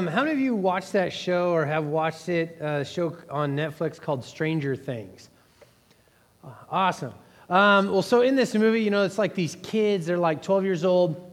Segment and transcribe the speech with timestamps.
[0.00, 2.58] Um, how many of you watched that show or have watched it?
[2.58, 5.28] Uh, show on Netflix called Stranger Things.
[6.70, 7.12] Awesome.
[7.50, 10.64] Um, well, so in this movie, you know, it's like these kids, they're like 12
[10.64, 11.30] years old,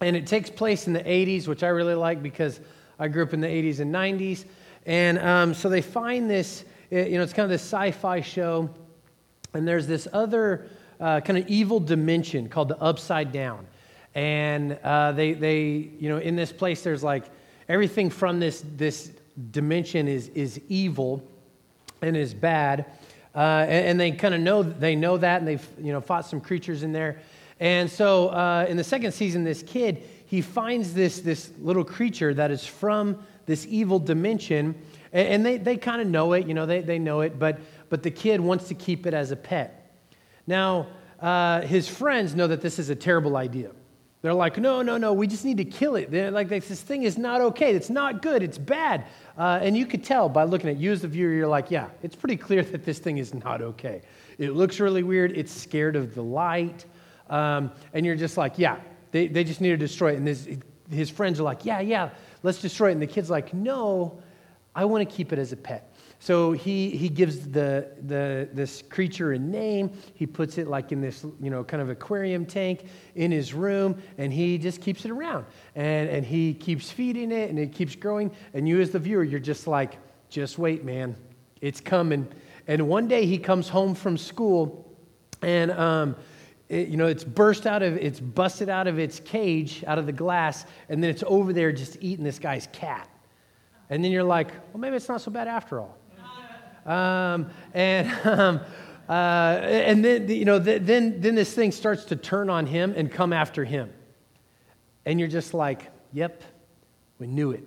[0.00, 2.58] and it takes place in the 80s, which I really like because
[2.98, 4.44] I grew up in the 80s and 90s.
[4.86, 8.68] And um, so they find this, you know, it's kind of this sci fi show,
[9.54, 10.66] and there's this other
[10.98, 13.68] uh, kind of evil dimension called the Upside Down.
[14.16, 17.30] And uh, they, they, you know, in this place, there's like
[17.70, 19.12] everything from this, this
[19.52, 21.22] dimension is, is evil
[22.02, 22.84] and is bad.
[23.34, 26.26] Uh, and, and, they kind of know they know that, and they've you know fought
[26.26, 27.20] some creatures in there.
[27.60, 32.34] And so uh, in the second season, this kid he finds this this little creature
[32.34, 34.74] that is from this evil dimension,
[35.12, 37.60] and, and they they kind of know it, you know they they know it, but
[37.88, 39.94] but the kid wants to keep it as a pet.
[40.48, 40.88] Now
[41.20, 43.70] uh, his friends know that this is a terrible idea.
[44.22, 46.10] They're like, no, no, no, we just need to kill it.
[46.10, 47.74] They're like, this thing is not okay.
[47.74, 48.42] It's not good.
[48.42, 49.06] It's bad.
[49.38, 51.88] Uh, and you could tell by looking at you as the viewer, you're like, yeah,
[52.02, 54.02] it's pretty clear that this thing is not okay.
[54.36, 55.36] It looks really weird.
[55.38, 56.84] It's scared of the light.
[57.30, 58.76] Um, and you're just like, yeah,
[59.10, 60.16] they, they just need to destroy it.
[60.16, 60.48] And his,
[60.90, 62.10] his friends are like, yeah, yeah,
[62.42, 62.92] let's destroy it.
[62.92, 64.20] And the kid's like, no,
[64.74, 65.89] I want to keep it as a pet.
[66.22, 69.90] So he, he gives the, the, this creature a name.
[70.14, 74.00] He puts it like in this, you know, kind of aquarium tank in his room,
[74.18, 75.46] and he just keeps it around.
[75.74, 78.30] And, and he keeps feeding it, and it keeps growing.
[78.52, 79.96] And you, as the viewer, you're just like,
[80.28, 81.16] just wait, man.
[81.62, 82.28] It's coming.
[82.68, 84.94] And one day he comes home from school,
[85.40, 86.16] and, um,
[86.68, 90.04] it, you know, it's burst out of, it's busted out of its cage, out of
[90.04, 93.08] the glass, and then it's over there just eating this guy's cat.
[93.88, 95.96] And then you're like, well, maybe it's not so bad after all.
[96.86, 98.60] Um, and um,
[99.10, 103.10] uh, and then, you know, then, then this thing starts to turn on him and
[103.10, 103.92] come after him.
[105.04, 106.44] And you're just like, yep,
[107.18, 107.66] we knew it.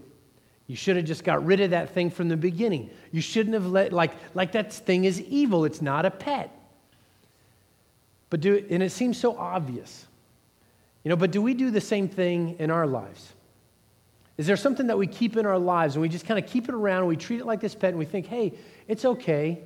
[0.67, 2.89] You should have just got rid of that thing from the beginning.
[3.11, 5.65] You shouldn't have let, like, like that thing is evil.
[5.65, 6.57] It's not a pet.
[8.29, 10.07] But do, and it seems so obvious.
[11.03, 13.33] You know, but do we do the same thing in our lives?
[14.37, 16.69] Is there something that we keep in our lives and we just kind of keep
[16.69, 18.53] it around and we treat it like this pet and we think, hey,
[18.87, 19.63] it's okay.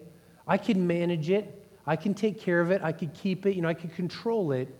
[0.47, 1.53] I can manage it.
[1.85, 2.81] I can take care of it.
[2.83, 3.55] I can keep it.
[3.55, 4.73] You know, I can control it.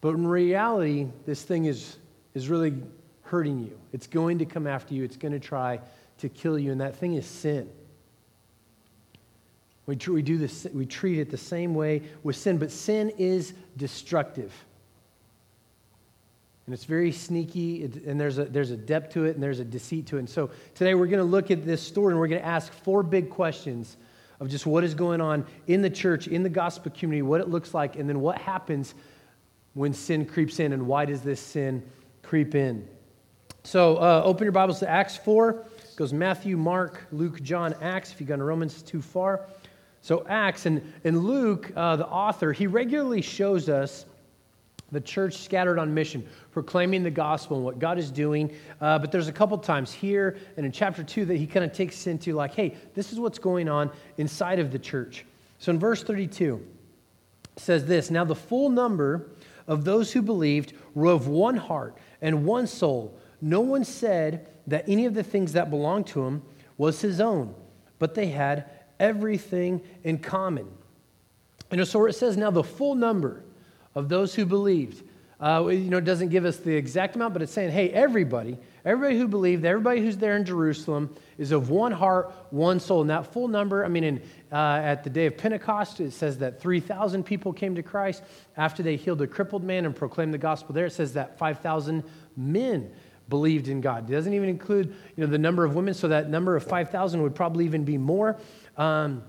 [0.00, 1.96] But in reality, this thing is,
[2.34, 2.74] is really
[3.22, 3.78] hurting you.
[3.92, 5.02] It's going to come after you.
[5.04, 5.80] It's going to try
[6.18, 6.72] to kill you.
[6.72, 7.68] And that thing is sin.
[9.86, 13.54] We, we, do this, we treat it the same way with sin, but sin is
[13.76, 14.52] destructive.
[16.66, 19.64] And it's very sneaky, and there's a, there's a depth to it, and there's a
[19.64, 20.20] deceit to it.
[20.20, 22.72] And so today we're going to look at this story, and we're going to ask
[22.72, 23.96] four big questions
[24.40, 27.48] of just what is going on in the church, in the gospel community, what it
[27.48, 28.94] looks like, and then what happens
[29.74, 31.84] when sin creeps in, and why does this sin
[32.22, 32.86] creep in.
[33.62, 35.50] So uh, open your Bibles to Acts 4.
[35.50, 38.10] It goes Matthew, Mark, Luke, John, Acts.
[38.10, 39.46] If you've gone to Romans, too far.
[40.02, 44.04] So Acts, and, and Luke, uh, the author, he regularly shows us
[44.96, 48.50] the church scattered on mission, proclaiming the gospel and what God is doing.
[48.80, 51.74] Uh, but there's a couple times here and in chapter 2 that he kind of
[51.74, 55.26] takes us into, like, hey, this is what's going on inside of the church.
[55.58, 56.66] So in verse 32,
[57.56, 59.32] it says this Now the full number
[59.66, 63.20] of those who believed were of one heart and one soul.
[63.42, 66.42] No one said that any of the things that belonged to him
[66.78, 67.54] was his own,
[67.98, 68.64] but they had
[68.98, 70.66] everything in common.
[71.70, 73.42] And so it says now the full number,
[73.96, 75.02] of those who believed.
[75.40, 78.56] Uh, you know, it doesn't give us the exact amount, but it's saying, hey, everybody,
[78.84, 83.02] everybody who believed, everybody who's there in Jerusalem is of one heart, one soul.
[83.02, 86.38] And that full number, I mean, in, uh, at the day of Pentecost, it says
[86.38, 88.22] that 3,000 people came to Christ.
[88.56, 92.02] After they healed a crippled man and proclaimed the gospel there, it says that 5,000
[92.36, 92.90] men
[93.28, 94.08] believed in God.
[94.08, 97.22] It doesn't even include, you know, the number of women, so that number of 5,000
[97.22, 98.38] would probably even be more.
[98.78, 99.22] Um,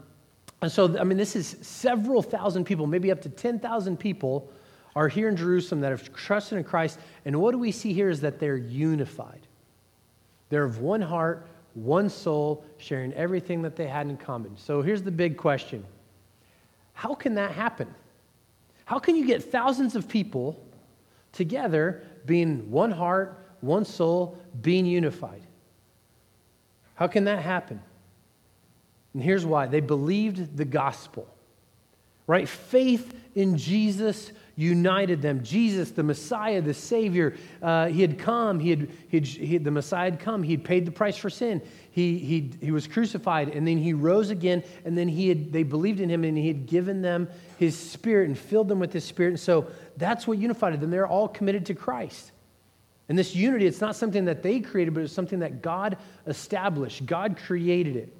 [0.61, 4.51] and so, I mean, this is several thousand people, maybe up to 10,000 people
[4.97, 6.97] are here in Jerusalem that have trusted in Christ.
[7.24, 9.46] And what do we see here is that they're unified.
[10.50, 14.57] They're of one heart, one soul, sharing everything that they had in common.
[14.57, 15.86] So here's the big question
[16.94, 17.94] How can that happen?
[18.86, 20.60] How can you get thousands of people
[21.31, 25.44] together being one heart, one soul, being unified?
[26.95, 27.80] How can that happen?
[29.13, 31.27] And here's why they believed the gospel,
[32.25, 32.50] right?
[32.50, 35.44] Faith in Jesus united them.
[35.44, 38.59] Jesus, the Messiah, the Savior, uh, he had come.
[38.59, 40.42] He had, he had, he had, the Messiah had come.
[40.44, 41.62] He had paid the price for sin.
[41.92, 45.63] He, he, he was crucified, and then he rose again, and then he had, they
[45.63, 49.06] believed in him, and he had given them his spirit and filled them with his
[49.06, 49.30] spirit.
[49.30, 50.89] And so that's what unified them.
[50.89, 52.31] They're all committed to Christ.
[53.09, 57.06] And this unity, it's not something that they created, but it's something that God established.
[57.06, 58.13] God created it.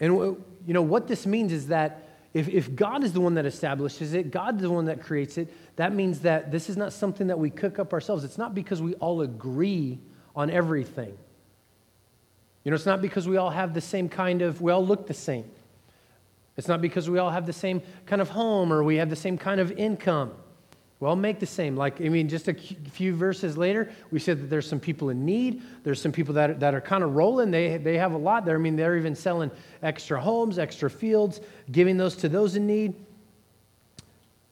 [0.00, 3.44] And you know what this means is that if, if God is the one that
[3.44, 6.92] establishes it, God is the one that creates it, that means that this is not
[6.92, 8.24] something that we cook up ourselves.
[8.24, 9.98] It's not because we all agree
[10.34, 11.16] on everything.
[12.64, 15.06] You know, it's not because we all have the same kind of, we all look
[15.06, 15.44] the same.
[16.56, 19.16] It's not because we all have the same kind of home or we have the
[19.16, 20.32] same kind of income.
[21.02, 21.76] Well, make the same.
[21.76, 25.24] Like, I mean, just a few verses later, we said that there's some people in
[25.24, 25.60] need.
[25.82, 27.50] There's some people that, that are kind of rolling.
[27.50, 28.54] They, they have a lot there.
[28.54, 29.50] I mean, they're even selling
[29.82, 31.40] extra homes, extra fields,
[31.72, 32.94] giving those to those in need.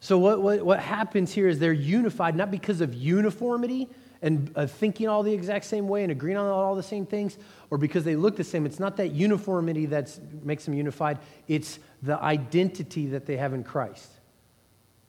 [0.00, 3.88] So, what, what, what happens here is they're unified, not because of uniformity
[4.20, 7.38] and uh, thinking all the exact same way and agreeing on all the same things,
[7.70, 8.66] or because they look the same.
[8.66, 13.62] It's not that uniformity that makes them unified, it's the identity that they have in
[13.62, 14.10] Christ.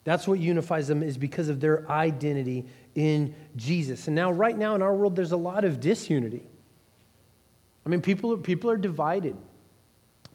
[0.04, 2.66] That's what unifies them is because of their identity
[2.96, 4.08] in Jesus.
[4.08, 6.44] And now, right now in our world, there's a lot of disunity.
[7.86, 9.36] I mean, people, people are divided.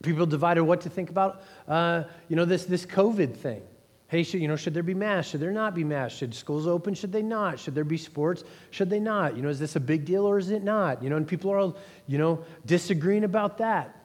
[0.02, 3.62] People divided what to think about, uh, you know, this, this COVID thing.
[4.08, 5.32] Hey, should, you know, should there be masks?
[5.32, 6.18] Should there not be masks?
[6.18, 6.94] Should schools open?
[6.94, 7.58] Should they not?
[7.58, 8.44] Should there be sports?
[8.70, 9.36] Should they not?
[9.36, 11.02] You know, is this a big deal or is it not?
[11.02, 11.76] You know, and people are all,
[12.06, 14.04] you know, disagreeing about that.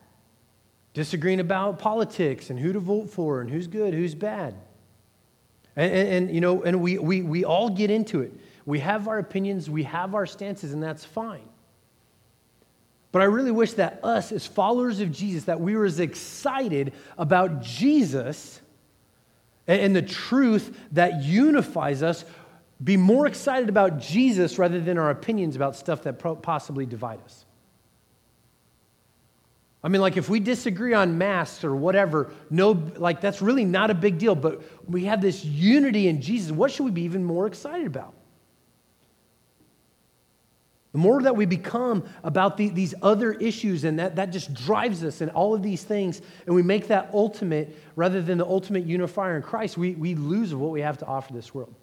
[0.94, 4.56] Disagreeing about politics and who to vote for and who's good, who's bad.
[5.76, 8.34] And, and, and, you know, and we, we, we all get into it.
[8.66, 11.48] We have our opinions, we have our stances, and that's fine.
[13.12, 16.94] But I really wish that us, as followers of Jesus, that we were as excited
[17.18, 18.62] about Jesus
[19.68, 22.24] and, and the truth that unifies us,
[22.84, 27.46] be more excited about Jesus rather than our opinions about stuff that possibly divide us.
[29.84, 33.90] I mean, like if we disagree on masks or whatever, no, like that's really not
[33.90, 34.36] a big deal.
[34.36, 36.52] But we have this unity in Jesus.
[36.52, 38.14] What should we be even more excited about?
[40.92, 45.04] The more that we become about the, these other issues, and that, that just drives
[45.06, 48.86] us and all of these things, and we make that ultimate rather than the ultimate
[48.86, 51.74] unifier in Christ, we, we lose what we have to offer this world.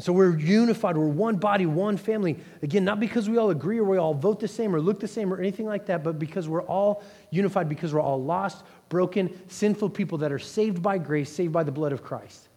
[0.00, 0.96] So we're unified.
[0.96, 2.38] We're one body, one family.
[2.62, 5.08] Again, not because we all agree or we all vote the same or look the
[5.08, 9.38] same or anything like that, but because we're all unified, because we're all lost, broken,
[9.48, 12.48] sinful people that are saved by grace, saved by the blood of Christ.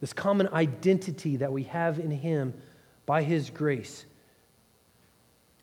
[0.00, 2.54] This common identity that we have in Him
[3.06, 4.04] by His grace.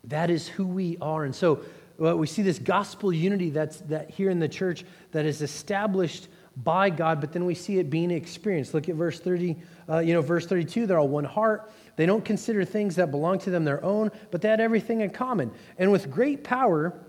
[0.05, 1.23] That is who we are.
[1.23, 1.61] And so
[1.97, 6.27] well, we see this gospel unity that's that here in the church that is established
[6.63, 8.73] by God, but then we see it being experienced.
[8.73, 9.57] Look at verse 30,
[9.89, 10.87] uh, you know, verse 32.
[10.87, 11.71] They're all one heart.
[11.95, 15.11] They don't consider things that belong to them their own, but they had everything in
[15.11, 15.51] common.
[15.77, 16.99] And with great power,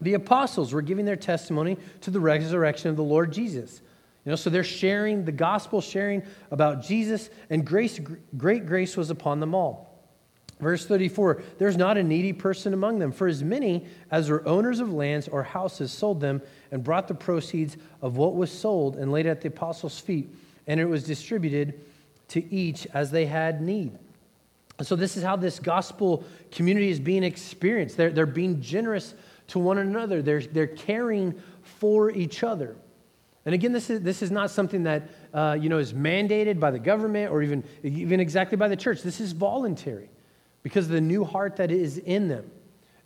[0.00, 3.82] the apostles were giving their testimony to the resurrection of the Lord Jesus.
[4.24, 8.00] You know, so they're sharing the gospel, sharing about Jesus, and grace,
[8.36, 9.89] great grace was upon them all.
[10.60, 14.80] Verse 34 There's not a needy person among them, for as many as were owners
[14.80, 19.10] of lands or houses sold them and brought the proceeds of what was sold and
[19.10, 20.28] laid at the apostles' feet,
[20.66, 21.80] and it was distributed
[22.28, 23.98] to each as they had need.
[24.82, 27.96] So, this is how this gospel community is being experienced.
[27.96, 29.14] They're, they're being generous
[29.48, 32.76] to one another, they're, they're caring for each other.
[33.46, 36.70] And again, this is, this is not something that uh, you know, is mandated by
[36.70, 39.02] the government or even, even exactly by the church.
[39.02, 40.10] This is voluntary
[40.62, 42.50] because of the new heart that is in them.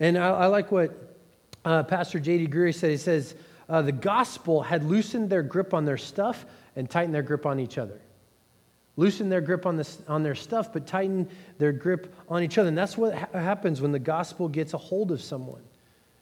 [0.01, 1.17] And I, I like what
[1.65, 2.49] uh, Pastor J.D.
[2.49, 2.91] Greear said.
[2.91, 3.35] He says,
[3.69, 6.45] uh, the gospel had loosened their grip on their stuff
[6.77, 8.01] and tightened their grip on each other.
[8.97, 12.69] Loosen their grip on, this, on their stuff, but tighten their grip on each other.
[12.69, 15.63] And that's what ha- happens when the gospel gets a hold of someone.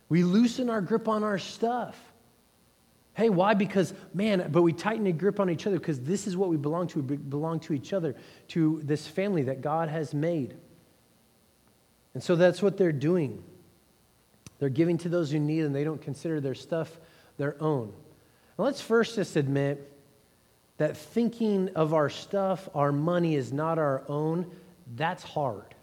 [0.08, 1.98] We loosen our grip on our stuff.
[3.14, 3.52] Hey, why?
[3.52, 6.56] Because, man, but we tighten a grip on each other because this is what we
[6.56, 7.00] belong to.
[7.00, 8.14] We belong to each other,
[8.48, 10.54] to this family that God has made.
[12.14, 13.42] And so that's what they're doing.
[14.58, 16.98] They're giving to those who need, and they don't consider their stuff
[17.38, 17.92] their own.
[18.58, 19.90] Now, let's first just admit
[20.78, 24.50] that thinking of our stuff, our money is not our own,
[24.94, 25.74] that's hard.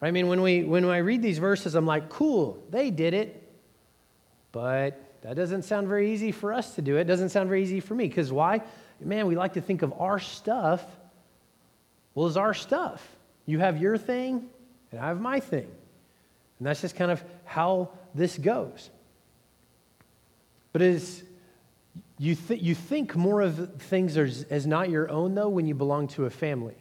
[0.00, 3.38] I mean, when, we, when I read these verses, I'm like, cool, they did it.
[4.50, 6.96] But that doesn't sound very easy for us to do.
[6.96, 8.08] It doesn't sound very easy for me.
[8.08, 8.62] Because why?
[9.00, 10.84] Man, we like to think of our stuff.
[12.14, 13.06] Well, it's our stuff.
[13.46, 14.48] You have your thing,
[14.92, 15.68] and I have my thing.
[16.58, 18.90] And that's just kind of how this goes.
[20.72, 21.22] But as
[22.18, 25.74] you, th- you think more of things as, as not your own, though, when you
[25.74, 26.76] belong to a family.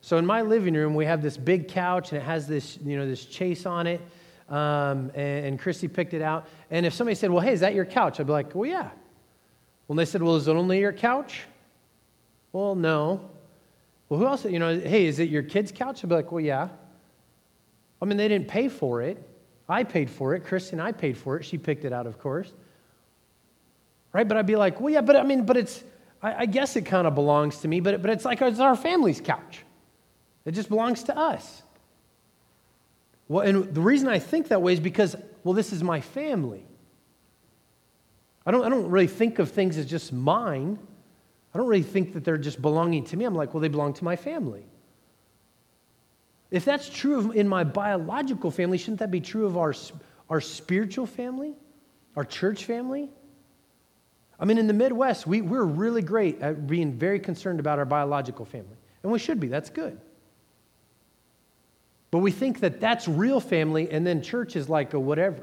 [0.00, 2.96] So in my living room, we have this big couch, and it has this, you
[2.96, 4.00] know, this chase on it.
[4.48, 6.48] Um, and, and Christy picked it out.
[6.70, 8.18] And if somebody said, Well, hey, is that your couch?
[8.18, 8.90] I'd be like, Well, yeah.
[9.86, 11.42] When they said, Well, is it only your couch?
[12.52, 13.30] Well, no.
[14.08, 14.44] Well, who else?
[14.44, 16.02] You know, hey, is it your kid's couch?
[16.02, 16.68] I'd be like, well, yeah.
[18.00, 19.22] I mean, they didn't pay for it.
[19.68, 20.44] I paid for it.
[20.44, 21.44] Christy and I paid for it.
[21.44, 22.52] She picked it out, of course.
[24.12, 24.26] Right?
[24.26, 25.84] But I'd be like, well, yeah, but I mean, but it's,
[26.22, 28.74] I, I guess it kind of belongs to me, but, but it's like it's our
[28.74, 29.64] family's couch.
[30.44, 31.62] It just belongs to us.
[33.28, 35.14] Well, and the reason I think that way is because,
[35.44, 36.64] well, this is my family.
[38.44, 40.78] I don't, I don't really think of things as just mine.
[41.54, 43.24] I don't really think that they're just belonging to me.
[43.24, 44.64] I'm like, well, they belong to my family.
[46.50, 49.74] If that's true of, in my biological family, shouldn't that be true of our,
[50.28, 51.54] our spiritual family,
[52.16, 53.08] our church family?
[54.38, 57.84] I mean, in the Midwest, we, we're really great at being very concerned about our
[57.84, 58.76] biological family.
[59.02, 60.00] And we should be, that's good.
[62.10, 65.42] But we think that that's real family, and then church is like a whatever.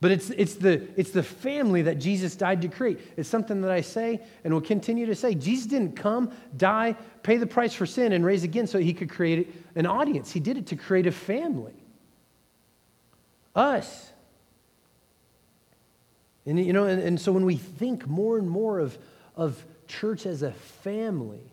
[0.00, 3.00] But it's, it's, the, it's the family that Jesus died to create.
[3.16, 5.34] It's something that I say and will continue to say.
[5.34, 9.10] Jesus didn't come, die, pay the price for sin, and raise again so he could
[9.10, 10.30] create an audience.
[10.30, 11.74] He did it to create a family.
[13.56, 14.12] Us.
[16.46, 18.96] And, you know, and, and so when we think more and more of,
[19.34, 21.52] of church as a family,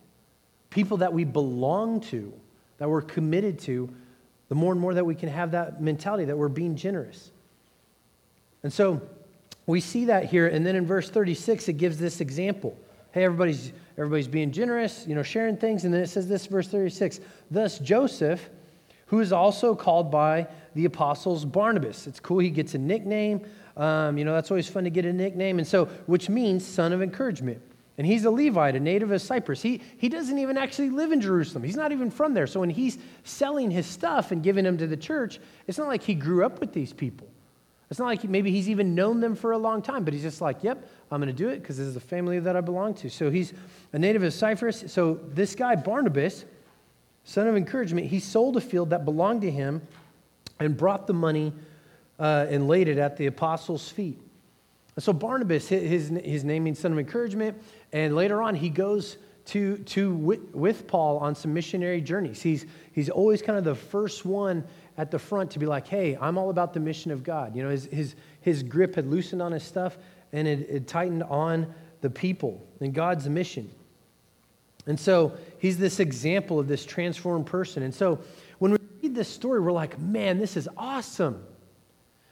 [0.69, 2.31] people that we belong to,
[2.77, 3.89] that we're committed to,
[4.49, 7.31] the more and more that we can have that mentality that we're being generous.
[8.65, 8.99] And so
[9.67, 10.47] we see that here.
[10.47, 12.75] And then in verse 36, it gives this example.
[13.11, 15.85] Hey, everybody's, everybody's being generous, you know, sharing things.
[15.85, 17.19] And then it says this, verse 36
[17.51, 18.49] Thus Joseph,
[19.05, 22.07] who is also called by the apostles Barnabas.
[22.07, 22.39] It's cool.
[22.39, 23.45] He gets a nickname.
[23.77, 25.59] Um, you know, that's always fun to get a nickname.
[25.59, 27.61] And so, which means son of encouragement.
[27.99, 29.61] And he's a Levite, a native of Cyprus.
[29.61, 31.63] He, he doesn't even actually live in Jerusalem.
[31.63, 32.47] He's not even from there.
[32.47, 36.01] So when he's selling his stuff and giving them to the church, it's not like
[36.01, 37.27] he grew up with these people.
[37.89, 40.41] It's not like maybe he's even known them for a long time, but he's just
[40.41, 42.95] like, yep, I'm going to do it because this is the family that I belong
[42.95, 43.09] to.
[43.09, 43.53] So he's
[43.93, 44.85] a native of Cyprus.
[44.87, 46.45] So this guy, Barnabas,
[47.25, 49.81] son of encouragement, he sold a field that belonged to him
[50.59, 51.53] and brought the money
[52.19, 54.19] uh, and laid it at the apostles' feet.
[54.95, 57.61] And so Barnabas, his, his name means son of encouragement,
[57.91, 62.41] and later on he goes to, to with, with Paul on some missionary journeys.
[62.41, 64.63] He's, he's always kind of the first one
[64.97, 67.55] at the front to be like, hey, I'm all about the mission of God.
[67.55, 69.97] You know, his, his, his grip had loosened on his stuff
[70.31, 73.69] and it, it tightened on the people and God's mission.
[74.87, 77.83] And so he's this example of this transformed person.
[77.83, 78.19] And so
[78.59, 81.43] when we read this story, we're like, man, this is awesome.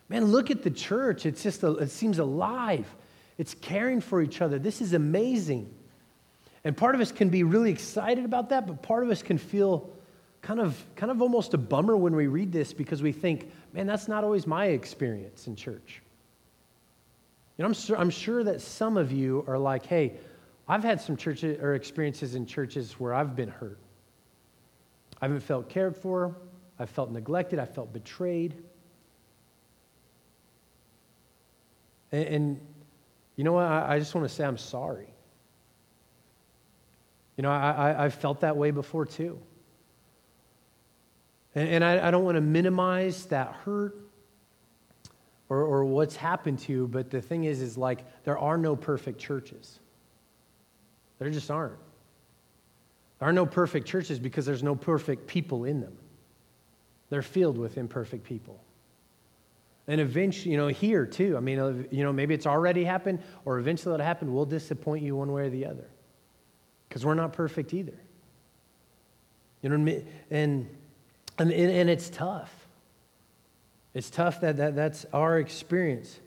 [0.09, 1.25] Man, look at the church.
[1.25, 2.85] It's just, a, it seems alive.
[3.37, 4.59] It's caring for each other.
[4.59, 5.73] This is amazing.
[6.63, 9.37] And part of us can be really excited about that, but part of us can
[9.37, 9.89] feel
[10.43, 13.87] kind of, kind of almost a bummer when we read this because we think, man,
[13.87, 16.01] that's not always my experience in church.
[17.57, 20.17] You know, I'm sure, I'm sure that some of you are like, hey,
[20.67, 23.79] I've had some churches or experiences in churches where I've been hurt.
[25.21, 26.35] I haven't felt cared for.
[26.77, 27.57] I felt neglected.
[27.57, 28.53] I felt betrayed.
[32.11, 32.61] And, and
[33.37, 33.65] you know what?
[33.65, 35.07] I, I just want to say I'm sorry.
[37.37, 39.39] You know, I, I, I've felt that way before too.
[41.55, 43.95] And, and I, I don't want to minimize that hurt
[45.49, 48.75] or, or what's happened to you, but the thing is, is like there are no
[48.75, 49.79] perfect churches.
[51.19, 51.77] There just aren't.
[53.19, 55.95] There are no perfect churches because there's no perfect people in them.
[57.09, 58.59] They're filled with imperfect people.
[59.87, 63.59] And eventually, you know, here too, I mean, you know, maybe it's already happened or
[63.59, 64.33] eventually it'll happen.
[64.33, 65.89] We'll disappoint you one way or the other
[66.87, 67.99] because we're not perfect either.
[69.61, 70.07] You know what I mean?
[70.31, 70.69] And
[71.37, 72.51] and, and it's tough.
[73.93, 76.19] It's tough that, that that's our experience.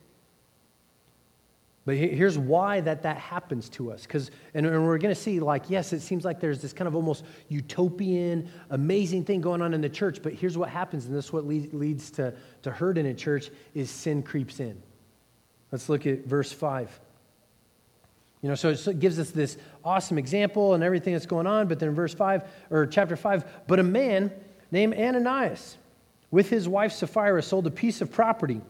[1.87, 4.03] But here's why that that happens to us.
[4.03, 6.89] Because, and, and we're going to see, like, yes, it seems like there's this kind
[6.89, 10.19] of almost utopian, amazing thing going on in the church.
[10.21, 13.15] But here's what happens, and this is what leads, leads to, to hurt in a
[13.15, 14.83] church, is sin creeps in.
[15.71, 17.01] Let's look at verse 5.
[18.43, 21.69] You know, so it gives us this awesome example and everything that's going on.
[21.69, 24.33] But then verse 5, or chapter 5, but a man
[24.71, 25.77] named Ananias,
[26.31, 28.61] with his wife Sapphira, sold a piece of property.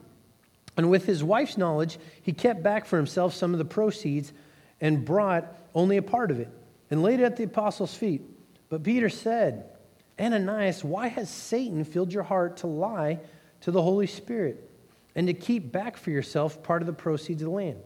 [0.76, 4.32] And with his wife's knowledge, he kept back for himself some of the proceeds
[4.80, 6.48] and brought only a part of it
[6.90, 8.22] and laid it at the apostles' feet.
[8.68, 9.70] But Peter said,
[10.18, 13.20] Ananias, why has Satan filled your heart to lie
[13.62, 14.70] to the Holy Spirit
[15.14, 17.80] and to keep back for yourself part of the proceeds of the land?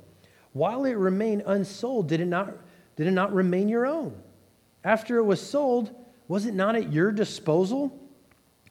[0.52, 2.56] While it remained unsold, did it not,
[2.96, 4.20] did it not remain your own?
[4.82, 5.94] After it was sold,
[6.26, 7.99] was it not at your disposal?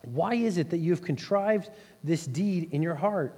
[0.04, 1.70] Why is it that you have contrived
[2.04, 3.36] this deed in your heart?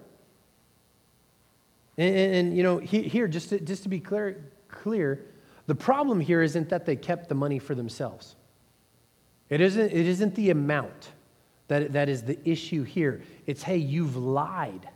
[1.98, 5.26] And, and, and you know, he, here, just to, just to be clear, clear,
[5.72, 8.36] The problem here isn't that they kept the money for themselves.
[9.50, 11.12] It isn't, it isn't the amount
[11.68, 13.22] that, that is the issue here.
[13.46, 14.90] It's, hey, you've lied.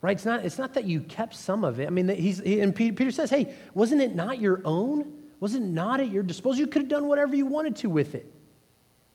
[0.00, 0.16] Right?
[0.16, 1.86] It's not, it's not that you kept some of it.
[1.86, 5.12] I mean, he's, he, and Peter says, hey, wasn't it not your own?
[5.40, 6.60] Was it not at your disposal?
[6.60, 8.32] You could have done whatever you wanted to with it.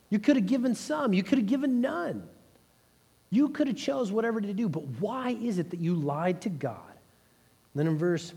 [0.10, 1.14] You could have given some.
[1.14, 2.28] You could have given none.
[3.30, 4.70] You could have chose whatever to do.
[4.70, 6.78] But why is it that you lied to God?
[7.74, 8.34] And then in verse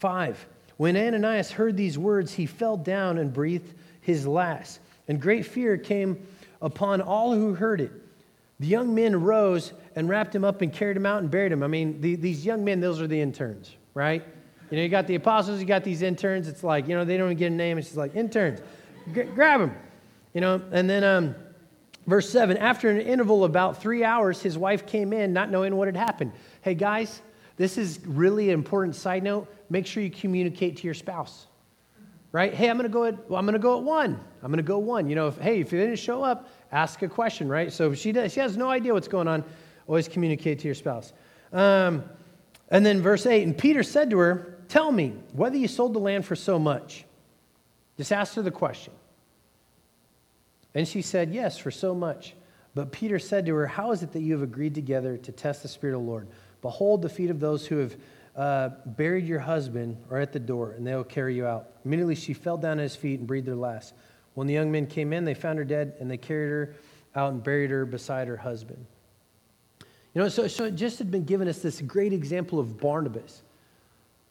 [0.00, 0.46] 5,
[0.78, 4.80] when Ananias heard these words, he fell down and breathed his last.
[5.08, 6.26] And great fear came
[6.60, 7.92] upon all who heard it.
[8.60, 11.62] The young men rose and wrapped him up and carried him out and buried him.
[11.62, 14.24] I mean, the, these young men, those are the interns, right?
[14.70, 16.48] You know, you got the apostles, you got these interns.
[16.48, 17.76] It's like, you know, they don't even get a name.
[17.76, 18.60] It's just like, interns,
[19.12, 19.74] G- grab them.
[20.34, 21.34] You know, and then um,
[22.06, 25.76] verse 7 after an interval of about three hours, his wife came in not knowing
[25.76, 26.32] what had happened.
[26.62, 27.20] Hey, guys,
[27.56, 29.52] this is really an important side note.
[29.68, 31.46] Make sure you communicate to your spouse,
[32.32, 32.52] right?
[32.52, 34.18] Hey, I'm going to go at, well, I'm going to go at one.
[34.42, 35.08] I'm going to go one.
[35.08, 37.72] You know, if, hey, if you didn't show up, ask a question, right?
[37.72, 39.44] So she does, she has no idea what's going on.
[39.86, 41.12] Always communicate to your spouse.
[41.52, 42.04] Um,
[42.70, 45.98] and then verse 8, and Peter said to her, Tell me whether you sold the
[45.98, 47.04] land for so much.
[47.98, 48.94] Just ask her the question.
[50.74, 52.34] And she said, Yes, for so much.
[52.74, 55.62] But Peter said to her, How is it that you have agreed together to test
[55.62, 56.28] the Spirit of the Lord?
[56.62, 57.96] Behold, the feet of those who have
[58.34, 61.68] uh, buried your husband are at the door, and they will carry you out.
[61.84, 63.94] Immediately she fell down at his feet and breathed her last.
[64.34, 66.74] When the young men came in, they found her dead, and they carried her
[67.14, 68.86] out and buried her beside her husband.
[70.14, 73.42] You know, so, so it just had been given us this great example of Barnabas.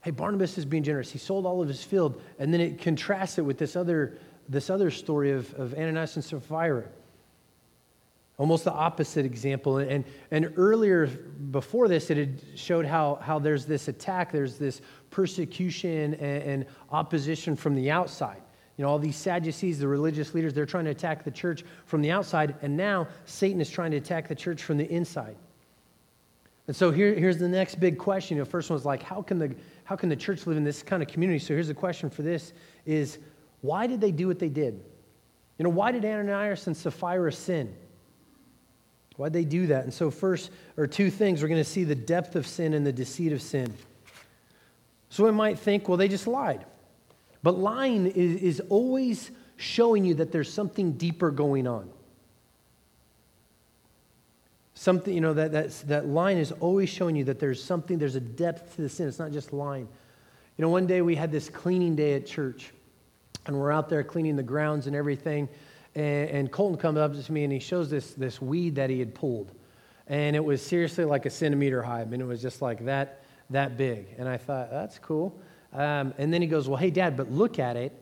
[0.04, 1.12] Hey, Barnabas is being generous.
[1.12, 2.22] He sold all of his field.
[2.40, 4.18] And then it contrasts it with this other,
[4.50, 6.86] this other story of, of Ananias and Sapphira.
[8.38, 9.78] Almost the opposite example.
[9.78, 14.82] And, and earlier, before this, it had showed how, how there's this attack, there's this
[15.12, 18.42] persecution and, and opposition from the outside.
[18.78, 22.02] You know, all these Sadducees, the religious leaders, they're trying to attack the church from
[22.02, 22.56] the outside.
[22.62, 25.36] And now Satan is trying to attack the church from the inside.
[26.68, 28.38] And so here, here's the next big question.
[28.38, 30.64] You know, first one was like, how can the how can the church live in
[30.64, 31.38] this kind of community?
[31.38, 32.54] So here's the question for this
[32.86, 33.18] is
[33.62, 34.84] why did they do what they did?
[35.58, 37.76] You know, why did Ananias and Sapphira sin?
[39.18, 39.84] Why'd they do that?
[39.84, 42.86] And so first, or two things, we're going to see the depth of sin and
[42.86, 43.74] the deceit of sin.
[45.10, 46.66] So we might think, well, they just lied.
[47.44, 51.90] But lying is, is always showing you that there's something deeper going on.
[54.74, 58.16] Something, you know, that, that, that line is always showing you that there's something, there's
[58.16, 59.08] a depth to the sin.
[59.08, 59.88] It's not just lying.
[60.58, 62.72] You know, one day we had this cleaning day at church,
[63.46, 65.50] and we're out there cleaning the grounds and everything.
[65.96, 69.00] And, and Colton comes up to me and he shows this, this weed that he
[69.00, 69.51] had pulled.
[70.08, 72.01] And it was seriously like a centimeter high.
[72.01, 74.08] I mean, it was just like that, that big.
[74.18, 75.40] And I thought, that's cool.
[75.74, 77.94] Um, and then he goes, Well, hey, Dad, but look at it.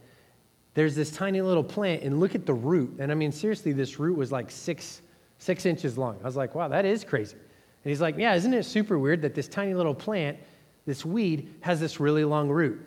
[0.73, 2.95] There's this tiny little plant, and look at the root.
[2.99, 5.01] And I mean, seriously, this root was like six
[5.39, 6.17] six inches long.
[6.21, 7.35] I was like, wow, that is crazy.
[7.35, 10.37] And he's like, yeah, isn't it super weird that this tiny little plant,
[10.85, 12.85] this weed, has this really long root?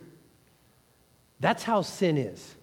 [1.43, 2.55] That's how sin is.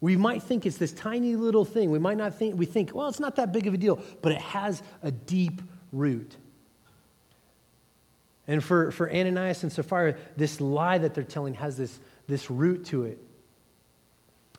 [0.00, 1.90] We might think it's this tiny little thing.
[1.90, 4.30] We might not think, we think, well, it's not that big of a deal, but
[4.30, 5.60] it has a deep
[5.92, 6.36] root.
[8.46, 12.84] And for, for Ananias and Sapphira, this lie that they're telling has this, this root
[12.86, 13.18] to it.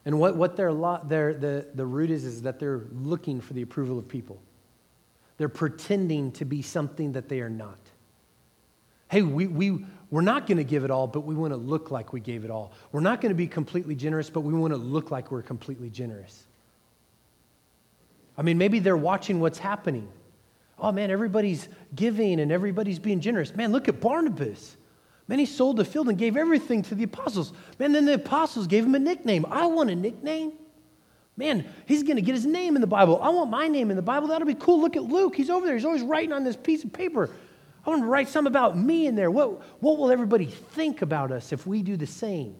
[0.03, 0.73] And what, what their,
[1.05, 4.41] their, the, the root is, is that they're looking for the approval of people.
[5.37, 7.79] They're pretending to be something that they are not.
[9.09, 11.91] Hey, we, we, we're not going to give it all, but we want to look
[11.91, 12.73] like we gave it all.
[12.91, 15.89] We're not going to be completely generous, but we want to look like we're completely
[15.89, 16.45] generous.
[18.37, 20.07] I mean, maybe they're watching what's happening.
[20.79, 23.55] Oh man, everybody's giving and everybody's being generous.
[23.55, 24.77] Man, look at Barnabas.
[25.27, 27.51] Man, he sold the field and gave everything to the apostles.
[27.79, 29.45] Man, then the apostles gave him a nickname.
[29.49, 30.53] I want a nickname.
[31.35, 33.19] Man, he's going to get his name in the Bible.
[33.21, 34.29] I want my name in the Bible.
[34.29, 34.79] That'll be cool.
[34.81, 35.35] Look at Luke.
[35.35, 35.75] He's over there.
[35.75, 37.29] He's always writing on this piece of paper.
[37.87, 39.31] I want to write some about me in there.
[39.31, 42.53] What, what will everybody think about us if we do the same?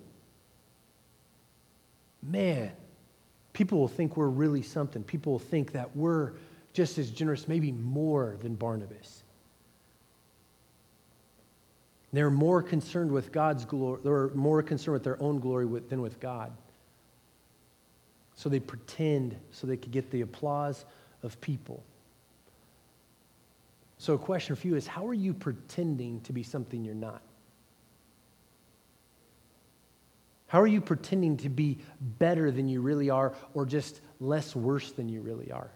[2.23, 2.71] Man,
[3.51, 5.03] people will think we're really something.
[5.03, 6.31] People will think that we're
[6.71, 9.23] just as generous, maybe more than Barnabas.
[12.13, 16.21] They're more concerned with God's glory, they're more concerned with their own glory than with
[16.21, 16.53] God.
[18.35, 20.85] So they pretend so they could get the applause
[21.21, 21.83] of people.
[23.97, 27.21] So, a question for you is how are you pretending to be something you're not?
[30.47, 31.77] How are you pretending to be
[32.19, 35.69] better than you really are or just less worse than you really are?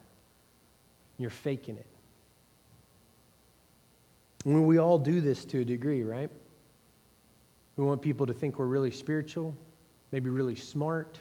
[1.18, 1.88] You're faking it.
[4.46, 6.30] We all do this to a degree, right?
[7.76, 9.56] We want people to think we're really spiritual,
[10.12, 11.20] maybe really smart.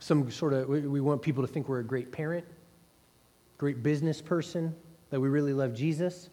[0.00, 2.44] Some sort of, we want people to think we're a great parent,
[3.58, 4.74] great business person,
[5.10, 6.30] that we really love Jesus.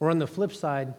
[0.00, 0.94] Or on the flip side,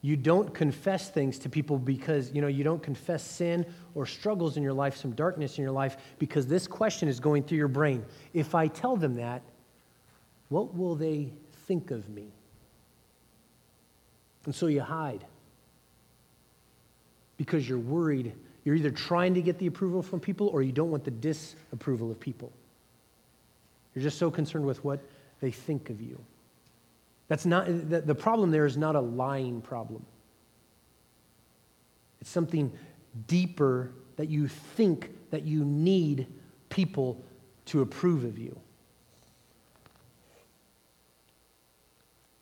[0.00, 4.56] you don't confess things to people because, you know, you don't confess sin or struggles
[4.56, 7.68] in your life, some darkness in your life, because this question is going through your
[7.68, 8.04] brain.
[8.34, 9.42] If I tell them that,
[10.50, 11.32] what will they
[11.66, 12.26] think of me?
[14.44, 15.24] And so you hide
[17.36, 18.34] because you're worried.
[18.64, 22.10] You're either trying to get the approval from people or you don't want the disapproval
[22.10, 22.52] of people.
[23.94, 25.00] You're just so concerned with what
[25.40, 26.18] they think of you.
[27.28, 30.04] That's not, the problem there is not a lying problem.
[32.20, 32.72] It's something
[33.26, 36.26] deeper that you think that you need
[36.68, 37.22] people
[37.66, 38.58] to approve of you.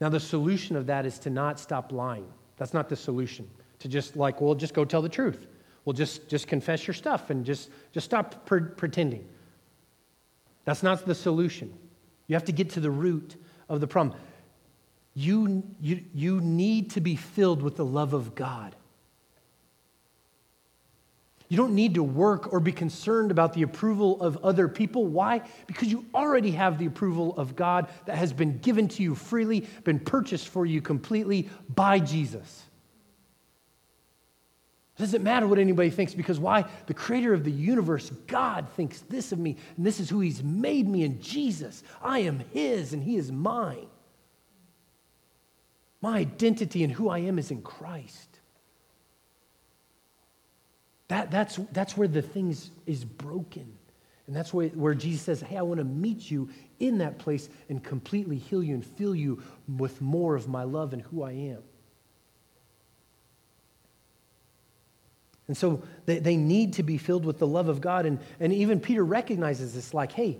[0.00, 2.26] Now, the solution of that is to not stop lying.
[2.56, 3.48] That's not the solution.
[3.78, 5.46] To just like, well, just go tell the truth.
[5.84, 9.28] Well, just, just confess your stuff and just, just stop per- pretending.
[10.64, 11.72] That's not the solution.
[12.26, 13.36] You have to get to the root
[13.68, 14.18] of the problem.
[15.14, 18.74] You, you, you need to be filled with the love of God.
[21.48, 25.04] You don't need to work or be concerned about the approval of other people.
[25.04, 25.42] Why?
[25.66, 29.68] Because you already have the approval of God that has been given to you freely,
[29.84, 32.62] been purchased for you completely by Jesus.
[34.98, 36.66] It doesn't matter what anybody thinks because why?
[36.86, 40.42] The creator of the universe, God, thinks this of me, and this is who he's
[40.42, 41.82] made me in Jesus.
[42.02, 43.86] I am his, and he is mine.
[46.02, 48.28] My identity and who I am is in Christ.
[51.08, 52.54] That, that's, that's where the thing
[52.86, 53.78] is broken.
[54.26, 56.48] And that's where, where Jesus says, Hey, I want to meet you
[56.80, 60.92] in that place and completely heal you and fill you with more of my love
[60.92, 61.62] and who I am.
[65.48, 68.06] And so they, they need to be filled with the love of God.
[68.06, 70.38] And, and even Peter recognizes this like, hey,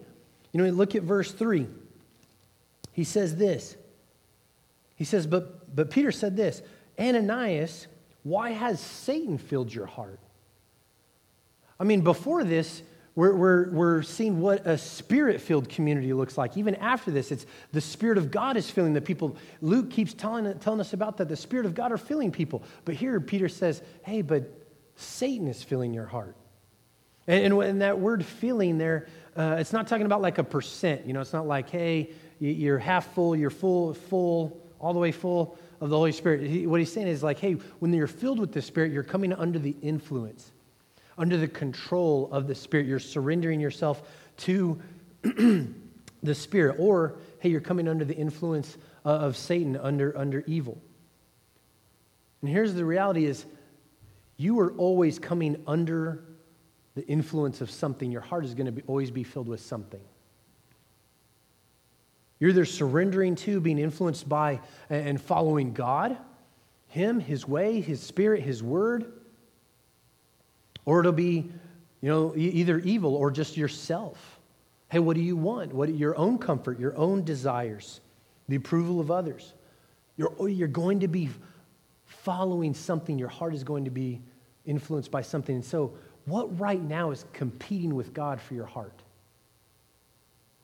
[0.53, 1.67] you know, look at verse 3.
[2.93, 3.77] He says this.
[4.97, 6.63] He says, but, but Peter said this
[6.99, 7.87] Ananias,
[8.23, 10.21] why has Satan filled your heart?
[11.81, 12.83] I mean, before this,
[13.15, 16.57] we're, we're, we're seeing what a spirit filled community looks like.
[16.57, 19.37] Even after this, it's the Spirit of God is filling the people.
[19.61, 21.29] Luke keeps telling, telling us about that.
[21.29, 22.63] The Spirit of God are filling people.
[22.87, 24.62] But here, Peter says, hey, but
[25.03, 26.37] Satan is filling your heart.
[27.27, 31.07] And, and, and that word filling there, uh, it's not talking about like a percent.
[31.07, 32.11] You know, it's not like, hey,
[32.41, 36.49] you're half full, you're full, full, all the way full of the Holy Spirit.
[36.49, 39.33] He, what he's saying is like, hey, when you're filled with the Spirit, you're coming
[39.33, 40.51] under the influence
[41.19, 42.87] under the control of the Spirit.
[42.87, 44.03] You're surrendering yourself
[44.39, 44.81] to
[45.23, 46.77] the Spirit.
[46.79, 50.79] Or, hey, you're coming under the influence of Satan, under, under evil.
[52.41, 53.47] And here's the reality is
[54.37, 56.25] you are always coming under
[56.95, 58.11] the influence of something.
[58.11, 60.01] Your heart is going to be, always be filled with something.
[62.39, 66.17] You're either surrendering to, being influenced by, and following God,
[66.89, 69.13] Him, His way, His Spirit, His Word
[70.85, 71.51] or it'll be,
[72.01, 74.41] you know, either evil or just yourself.
[74.89, 75.73] Hey, what do you want?
[75.73, 78.01] What your own comfort, your own desires,
[78.49, 79.55] the approval of others.
[80.17, 81.31] You're, you're going to be
[82.25, 83.19] following something.
[83.19, 84.21] Your heart is going to be
[84.65, 85.55] influenced by something.
[85.57, 89.03] And so, what right now is competing with God for your heart?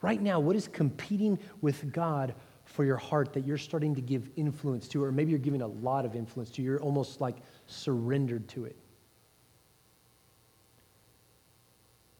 [0.01, 4.31] Right now, what is competing with God for your heart that you're starting to give
[4.37, 6.63] influence to, or maybe you're giving a lot of influence to?
[6.63, 8.77] You're almost like surrendered to it.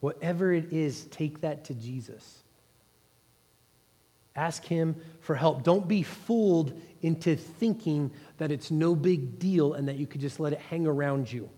[0.01, 2.43] Whatever it is, take that to Jesus.
[4.35, 5.65] Ask Him for help.
[5.65, 10.41] Don't be fooled into thinking that it's no big deal and that you could just
[10.41, 11.51] let it hang around you.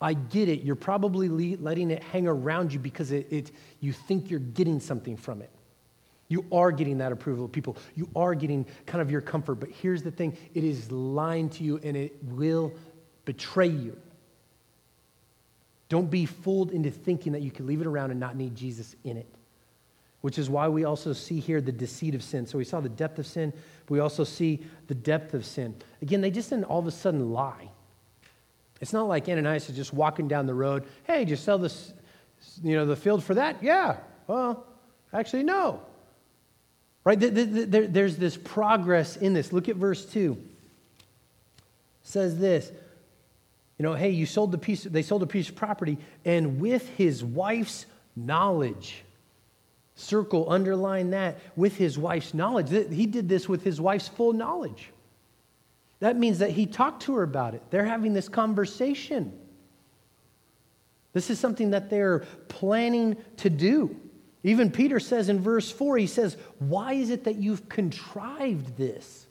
[0.00, 0.62] I get it.
[0.62, 5.16] You're probably letting it hang around you because it, it, you think you're getting something
[5.16, 5.50] from it.
[6.28, 7.76] You are getting that approval of people.
[7.94, 9.56] You are getting kind of your comfort.
[9.56, 12.72] But here's the thing it is lying to you and it will
[13.24, 13.96] betray you.
[15.88, 18.96] Don't be fooled into thinking that you can leave it around and not need Jesus
[19.04, 19.28] in it.
[20.24, 22.46] Which is why we also see here the deceit of sin.
[22.46, 23.52] So we saw the depth of sin,
[23.84, 25.74] but we also see the depth of sin.
[26.00, 27.68] Again, they just didn't all of a sudden lie.
[28.80, 30.86] It's not like Ananias is just walking down the road.
[31.02, 31.92] Hey, just sell this,
[32.62, 33.62] you know, the field for that?
[33.62, 33.98] Yeah.
[34.26, 34.66] Well,
[35.12, 35.82] actually, no.
[37.04, 37.18] Right?
[37.20, 39.52] There's this progress in this.
[39.52, 40.32] Look at verse 2.
[40.32, 41.06] It
[42.02, 42.72] says this
[43.78, 46.88] you know, hey, you sold the piece, they sold a piece of property, and with
[46.96, 47.84] his wife's
[48.16, 49.04] knowledge,
[49.94, 52.70] circle, underline that, with his wife's knowledge.
[52.70, 54.90] He did this with his wife's full knowledge.
[56.00, 57.62] That means that he talked to her about it.
[57.70, 59.32] They're having this conversation.
[61.12, 63.96] This is something that they're planning to do.
[64.42, 69.26] Even Peter says in verse 4, he says, Why is it that you've contrived this?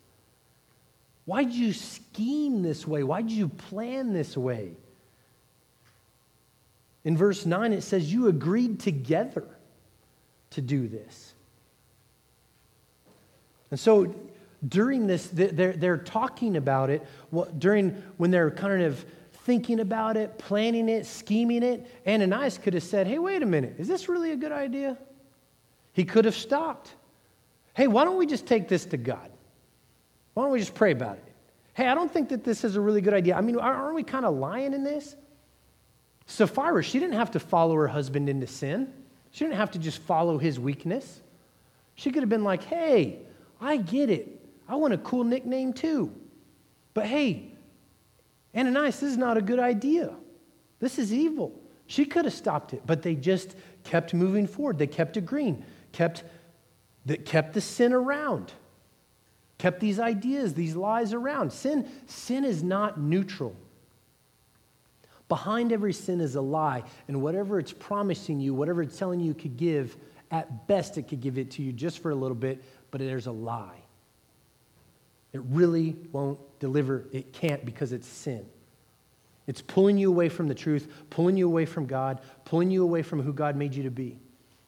[1.26, 3.04] Why did you scheme this way?
[3.04, 4.74] Why did you plan this way?
[7.04, 9.46] In verse 9, it says, You agreed together
[10.54, 11.34] to do this.
[13.72, 14.14] And so
[14.68, 17.06] during this, they're, they're talking about it
[17.58, 19.04] during when they're kind of
[19.46, 21.86] thinking about it, planning it, scheming it.
[22.08, 24.98] Ananias could have said, Hey, wait a minute, is this really a good idea?
[25.94, 26.94] He could have stopped.
[27.74, 29.32] Hey, why don't we just take this to God?
[30.34, 31.34] Why don't we just pray about it?
[31.74, 33.36] Hey, I don't think that this is a really good idea.
[33.36, 35.16] I mean, aren't we kind of lying in this?
[36.28, 38.94] Sapphira, she didn't have to follow her husband into sin.
[39.34, 41.20] She didn't have to just follow his weakness.
[41.96, 43.18] She could have been like, hey,
[43.60, 44.40] I get it.
[44.70, 46.14] I want a cool nickname too.
[46.94, 47.52] But hey,
[48.56, 50.14] Ananias, this is not a good idea.
[50.80, 51.60] This is evil.
[51.88, 54.78] She could have stopped it, but they just kept moving forward.
[54.78, 56.24] They kept agreeing, kept,
[57.08, 58.54] that kept the sin around,
[59.58, 61.52] kept these ideas, these lies around.
[61.52, 63.56] Sin, sin is not neutral.
[65.34, 69.34] Behind every sin is a lie, and whatever it's promising you, whatever it's telling you
[69.34, 69.98] could give,
[70.30, 73.26] at best it could give it to you just for a little bit, but there's
[73.26, 73.82] a lie.
[75.32, 77.06] It really won't deliver.
[77.12, 78.46] It can't because it's sin.
[79.48, 83.02] It's pulling you away from the truth, pulling you away from God, pulling you away
[83.02, 84.20] from who God made you to be.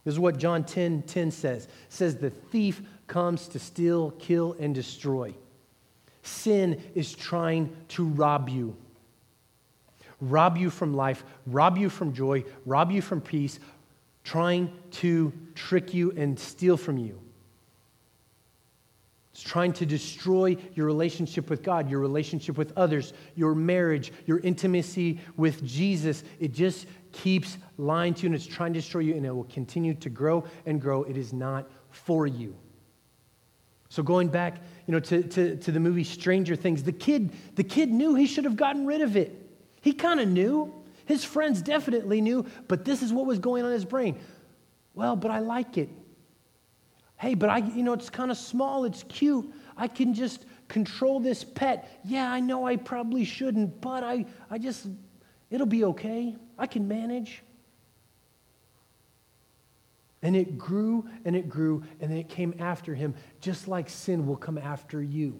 [0.03, 1.65] This is what John 10 10 says.
[1.65, 5.35] It says, The thief comes to steal, kill, and destroy.
[6.23, 8.75] Sin is trying to rob you.
[10.21, 13.59] Rob you from life, rob you from joy, rob you from peace,
[14.23, 17.21] trying to trick you and steal from you.
[19.35, 24.39] It's trying to destroy your relationship with God, your relationship with others, your marriage, your
[24.39, 26.23] intimacy with Jesus.
[26.39, 29.43] It just keeps lying to you and it's trying to destroy you and it will
[29.43, 31.03] continue to grow and grow.
[31.03, 32.55] It is not for you.
[33.89, 37.63] So going back, you know, to, to, to the movie Stranger Things, the kid, the
[37.63, 39.44] kid knew he should have gotten rid of it.
[39.85, 40.73] He kind of knew.
[41.05, 44.17] His friends definitely knew, but this is what was going on in his brain.
[44.95, 45.89] Well, but I like it.
[47.17, 49.53] Hey, but I, you know, it's kind of small, it's cute.
[49.77, 51.99] I can just control this pet.
[52.03, 54.87] Yeah, I know I probably shouldn't, but I, I just,
[55.51, 56.35] it'll be okay.
[56.57, 57.43] I can manage.
[60.23, 64.25] And it grew and it grew, and then it came after him, just like sin
[64.25, 65.39] will come after you.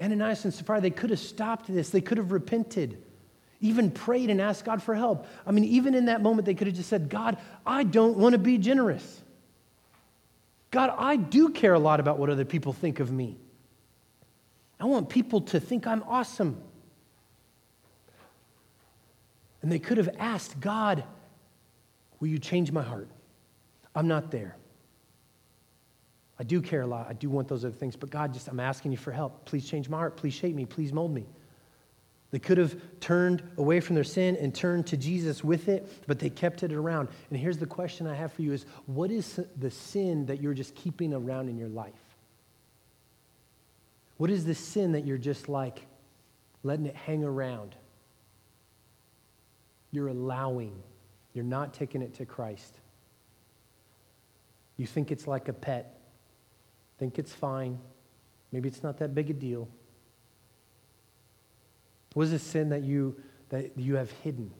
[0.00, 3.02] Ananias and Sapphira, they could have stopped this, they could have repented,
[3.60, 5.26] even prayed and asked God for help.
[5.46, 7.36] I mean, even in that moment, they could have just said, God,
[7.66, 9.20] I don't want to be generous.
[10.70, 13.36] God, I do care a lot about what other people think of me.
[14.78, 16.62] I want people to think I'm awesome.
[19.62, 21.04] And they could have asked, God,
[22.18, 23.08] will you change my heart?
[23.94, 24.56] I'm not there.
[26.40, 27.06] I do care a lot.
[27.06, 27.96] I do want those other things.
[27.96, 29.44] But God, just I'm asking you for help.
[29.44, 30.16] Please change my heart.
[30.16, 30.64] Please shape me.
[30.64, 31.26] Please mold me.
[32.30, 36.18] They could have turned away from their sin and turned to Jesus with it, but
[36.18, 37.08] they kept it around.
[37.28, 40.54] And here's the question I have for you is what is the sin that you're
[40.54, 41.92] just keeping around in your life?
[44.16, 45.84] What is the sin that you're just like
[46.62, 47.74] letting it hang around?
[49.92, 50.82] You're allowing.
[51.34, 52.78] You're not taking it to Christ.
[54.78, 55.99] You think it's like a pet.
[57.00, 57.78] Think it's fine.
[58.52, 59.68] Maybe it's not that big a deal.
[62.12, 63.16] What is a sin that you,
[63.48, 64.50] that you have hidden?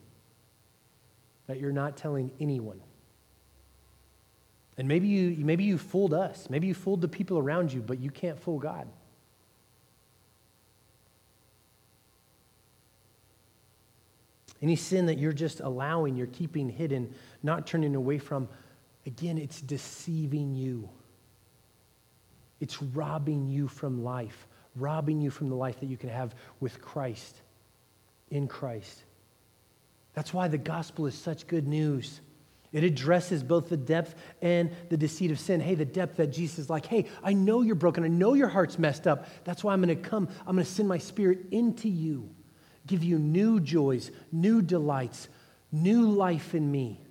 [1.45, 2.81] That you're not telling anyone?
[4.75, 6.49] And maybe you, maybe you fooled us.
[6.49, 8.87] Maybe you fooled the people around you, but you can't fool God.
[14.63, 18.49] Any sin that you're just allowing, you're keeping hidden, not turning away from,
[19.05, 20.89] again, it's deceiving you.
[22.61, 26.81] It's robbing you from life robbing you from the life that you can have with
[26.81, 27.35] Christ,
[28.29, 29.03] in Christ.
[30.13, 32.21] That's why the gospel is such good news.
[32.71, 35.59] It addresses both the depth and the deceit of sin.
[35.59, 38.05] Hey, the depth that Jesus is like, hey, I know you're broken.
[38.05, 39.27] I know your heart's messed up.
[39.43, 40.29] That's why I'm going to come.
[40.47, 42.29] I'm going to send my spirit into you,
[42.87, 45.27] give you new joys, new delights,
[45.71, 47.01] new life in me.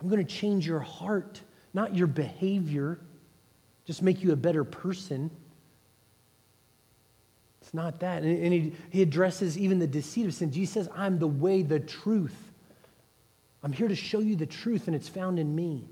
[0.00, 1.40] I'm going to change your heart,
[1.72, 3.00] not your behavior,
[3.88, 5.30] just make you a better person.
[7.62, 8.22] It's not that.
[8.22, 10.52] And, and he, he addresses even the deceit of sin.
[10.52, 12.36] Jesus says, I'm the way, the truth.
[13.62, 15.88] I'm here to show you the truth, and it's found in me.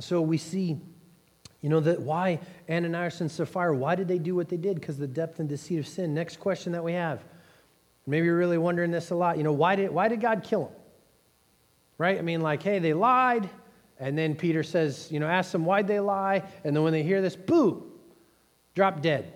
[0.00, 0.80] So we see,
[1.64, 4.78] You know that why Ananias and Sapphira, why did they do what they did?
[4.78, 6.12] Because the depth and deceit of sin.
[6.12, 7.24] Next question that we have.
[8.06, 9.38] Maybe you're really wondering this a lot.
[9.38, 10.74] You know, why did, why did God kill them?
[11.96, 12.18] Right?
[12.18, 13.48] I mean, like, hey, they lied.
[13.98, 16.42] And then Peter says, you know, ask them why'd they lie.
[16.64, 17.84] And then when they hear this, boo,
[18.74, 19.32] drop dead.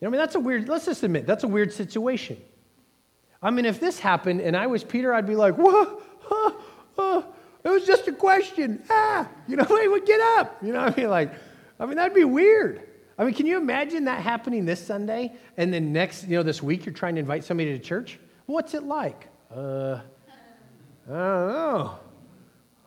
[0.00, 2.40] You know, I mean, that's a weird, let's just admit, that's a weird situation.
[3.42, 6.52] I mean, if this happened and I was Peter, I'd be like, whoa, huh,
[6.96, 7.22] huh,
[7.62, 8.82] it was just a question.
[8.88, 10.56] Ah, you know, they would get up.
[10.62, 11.32] You know, I mean, like,
[11.78, 12.86] I mean, that'd be weird.
[13.18, 16.62] I mean, can you imagine that happening this Sunday and then next, you know, this
[16.62, 18.18] week you're trying to invite somebody to church?
[18.46, 19.28] What's it like?
[19.54, 20.00] Uh,
[21.06, 21.98] I don't know.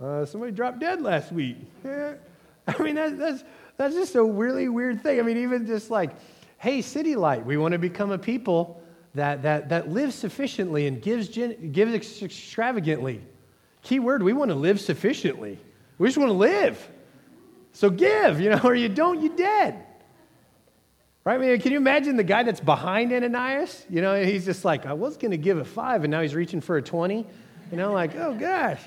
[0.01, 1.57] Uh, somebody dropped dead last week.
[1.85, 3.43] I mean, that, that's,
[3.77, 5.19] that's just a really weird thing.
[5.19, 6.11] I mean, even just like,
[6.57, 8.81] hey, City Light, we want to become a people
[9.15, 13.21] that, that, that lives sufficiently and gives, gives extravagantly.
[13.81, 15.59] Key word, we want to live sufficiently.
[15.97, 16.89] We just want to live.
[17.73, 19.85] So give, you know, or you don't, you dead.
[21.25, 21.35] Right?
[21.35, 23.85] I mean, can you imagine the guy that's behind Ananias?
[23.89, 26.35] You know, he's just like, I was going to give a five, and now he's
[26.35, 27.25] reaching for a 20.
[27.71, 28.81] You know, like, oh gosh.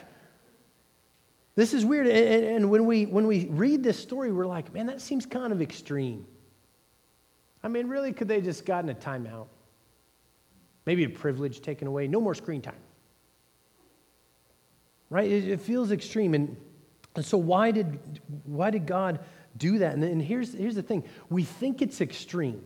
[1.57, 2.07] This is weird.
[2.07, 5.53] And, and when, we, when we read this story, we're like, man, that seems kind
[5.53, 6.27] of extreme.
[7.65, 9.49] I mean, really, could they just gotten a timeout?
[10.85, 12.75] Maybe a privilege taken away, no more screen time.
[15.11, 15.31] Right?
[15.31, 16.35] It, it feels extreme.
[16.35, 16.57] And,
[17.17, 19.21] and so, why did, why did God
[19.57, 19.95] do that?
[19.95, 22.65] And, and here's, here's the thing we think it's extreme.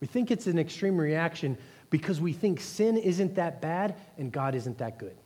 [0.00, 1.56] We think it's an extreme reaction
[1.88, 5.16] because we think sin isn't that bad and God isn't that good.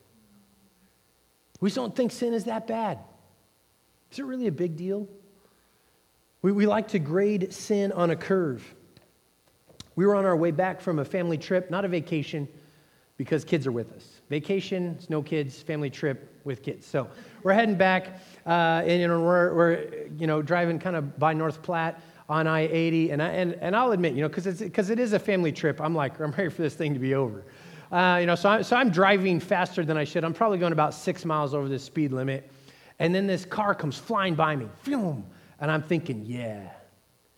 [1.60, 2.98] We just don't think sin is that bad.
[4.10, 5.08] Is it really a big deal?
[6.42, 8.64] We, we like to grade sin on a curve.
[9.94, 12.48] We were on our way back from a family trip, not a vacation,
[13.18, 14.22] because kids are with us.
[14.30, 16.86] Vacation, no kids, family trip with kids.
[16.86, 17.08] So
[17.42, 21.34] we're heading back, uh, and you know, we're, we're you know driving kind of by
[21.34, 25.12] North Platte on I-80, and I, and, and I'll admit, you know, because it is
[25.12, 27.44] a family trip, I'm like, I'm ready for this thing to be over.
[27.90, 30.24] Uh, you know, so, I, so I'm driving faster than I should.
[30.24, 32.50] I'm probably going about six miles over the speed limit.
[32.98, 34.68] And then this car comes flying by me.
[34.82, 35.24] Phew,
[35.58, 36.70] and I'm thinking, yeah,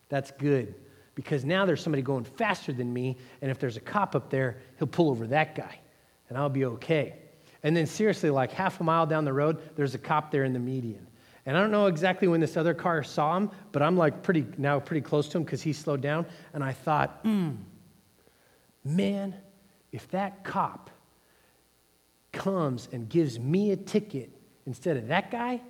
[0.08, 0.74] that's good.
[1.14, 3.16] Because now there's somebody going faster than me.
[3.40, 5.78] And if there's a cop up there, he'll pull over that guy.
[6.28, 7.16] And I'll be okay.
[7.62, 10.52] And then, seriously, like half a mile down the road, there's a cop there in
[10.52, 11.06] the median.
[11.44, 14.46] And I don't know exactly when this other car saw him, but I'm like pretty
[14.58, 16.26] now pretty close to him because he slowed down.
[16.54, 17.52] And I thought, hmm,
[18.84, 19.34] man,
[19.92, 20.90] if that cop
[22.32, 24.30] comes and gives me a ticket
[24.66, 25.60] instead of that guy,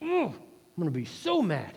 [0.00, 0.34] mm, I'm
[0.76, 1.76] going to be so mad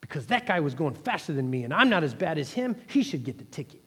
[0.00, 2.76] because that guy was going faster than me and I'm not as bad as him.
[2.88, 3.82] He should get the ticket.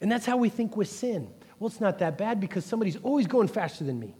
[0.00, 1.30] And that's how we think with sin.
[1.58, 4.16] Well, it's not that bad because somebody's always going faster than me.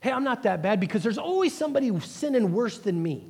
[0.00, 3.28] Hey, I'm not that bad because there's always somebody sinning worse than me.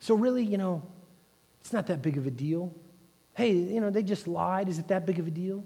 [0.00, 0.82] So, really, you know,
[1.60, 2.74] it's not that big of a deal.
[3.34, 4.68] Hey, you know, they just lied.
[4.68, 5.64] Is it that big of a deal?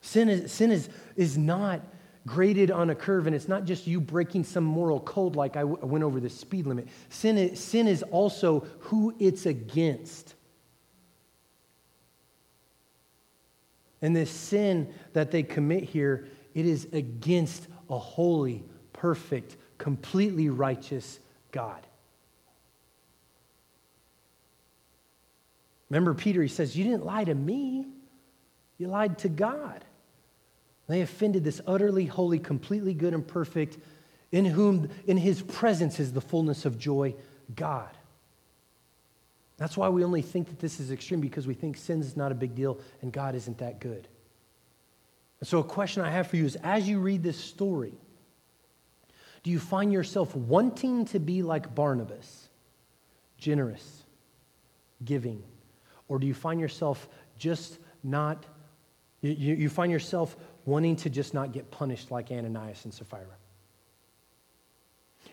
[0.00, 1.80] Sin is, sin is, is not
[2.26, 5.60] graded on a curve, and it's not just you breaking some moral code like I,
[5.60, 6.88] w- I went over the speed limit.
[7.10, 10.34] Sin is, sin is also who it's against.
[14.00, 21.18] And this sin that they commit here, it is against a holy, perfect, completely righteous
[21.50, 21.86] God.
[25.90, 27.86] Remember, Peter, he says, You didn't lie to me,
[28.78, 29.84] you lied to God.
[30.86, 33.78] They offended this utterly holy, completely good and perfect,
[34.32, 37.14] in whom, in his presence is the fullness of joy,
[37.54, 37.90] God.
[39.56, 42.32] That's why we only think that this is extreme because we think sin is not
[42.32, 44.08] a big deal and God isn't that good.
[45.40, 47.94] And so, a question I have for you is as you read this story,
[49.42, 52.48] do you find yourself wanting to be like Barnabas,
[53.38, 54.02] generous,
[55.04, 55.42] giving,
[56.08, 58.44] or do you find yourself just not,
[59.20, 63.36] you, you find yourself wanting to just not get punished like Ananias and Sapphira?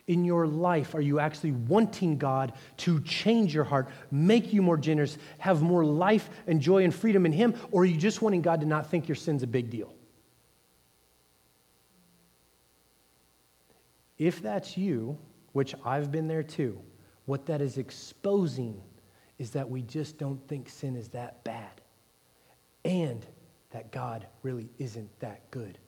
[0.08, 4.78] In your life, are you actually wanting God to change your heart, make you more
[4.78, 8.42] generous, have more life and joy and freedom in Him, or are you just wanting
[8.42, 9.94] God to not think your sin's a big deal?
[14.18, 15.18] If that's you,
[15.54, 16.80] which I've been there too,
[17.26, 18.82] what that is exposing
[19.42, 21.82] is that we just don't think sin is that bad
[22.86, 23.26] and
[23.72, 25.80] that God really isn't that good.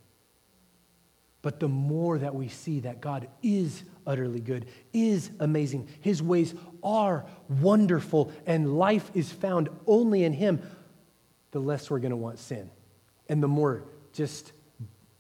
[1.43, 6.56] But the more that we see that God is utterly good, is amazing, His ways
[6.82, 10.60] are wonderful, and life is found only in Him,
[11.51, 12.72] the less we're going to want sin.
[13.30, 13.84] And the more
[14.14, 14.51] just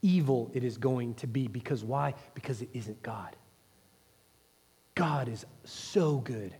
[0.01, 1.47] evil it is going to be.
[1.47, 2.15] Because why?
[2.33, 3.35] Because it isn't God.
[4.95, 6.55] God is so good.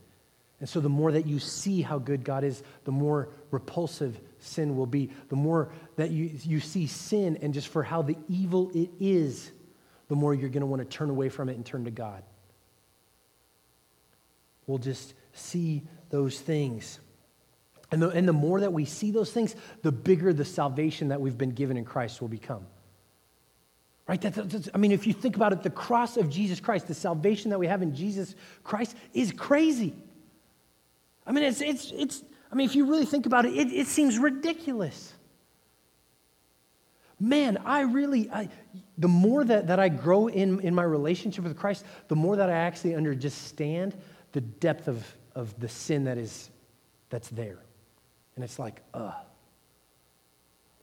[0.63, 4.77] And so the more that you see how good God is, the more repulsive sin
[4.77, 5.09] will be.
[5.27, 9.51] The more that you, you see sin and just for how the evil it is,
[10.07, 12.23] the more you're going to want to turn away from it and turn to God.
[14.65, 16.97] We'll just see those things.
[17.91, 21.19] And the, and the more that we see those things, the bigger the salvation that
[21.19, 22.65] we've been given in Christ will become.
[24.07, 24.21] Right?
[24.21, 27.49] That's, I mean, if you think about it, the cross of Jesus Christ, the salvation
[27.49, 28.33] that we have in Jesus
[28.63, 29.93] Christ is crazy.
[31.25, 33.87] I mean, it's, it's, it's I mean, if you really think about it, it, it
[33.87, 35.13] seems ridiculous.
[37.19, 38.49] Man, I really, I,
[38.97, 42.49] the more that, that I grow in, in my relationship with Christ, the more that
[42.49, 43.95] I actually understand
[44.33, 45.05] the depth of,
[45.35, 46.49] of the sin that is,
[47.09, 47.59] that's there.
[48.35, 49.13] And it's like, ugh.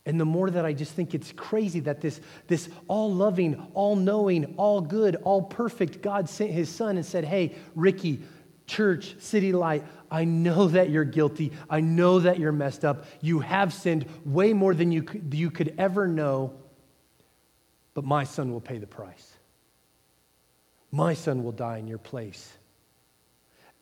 [0.06, 3.96] And the more that I just think it's crazy that this, this all loving, all
[3.96, 8.22] knowing, all good, all perfect God sent his son and said, Hey, Ricky,
[8.66, 11.52] church, city light, I know that you're guilty.
[11.68, 13.04] I know that you're messed up.
[13.20, 16.52] You have sinned way more than you could, you could ever know,
[17.94, 19.32] but my son will pay the price.
[20.90, 22.52] My son will die in your place.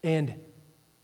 [0.04, 0.34] And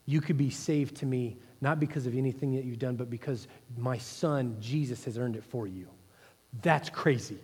[0.06, 3.48] you could be saved to me not because of anything that you've done, but because
[3.78, 5.88] my son, Jesus, has earned it for you.
[6.60, 7.38] That's crazy.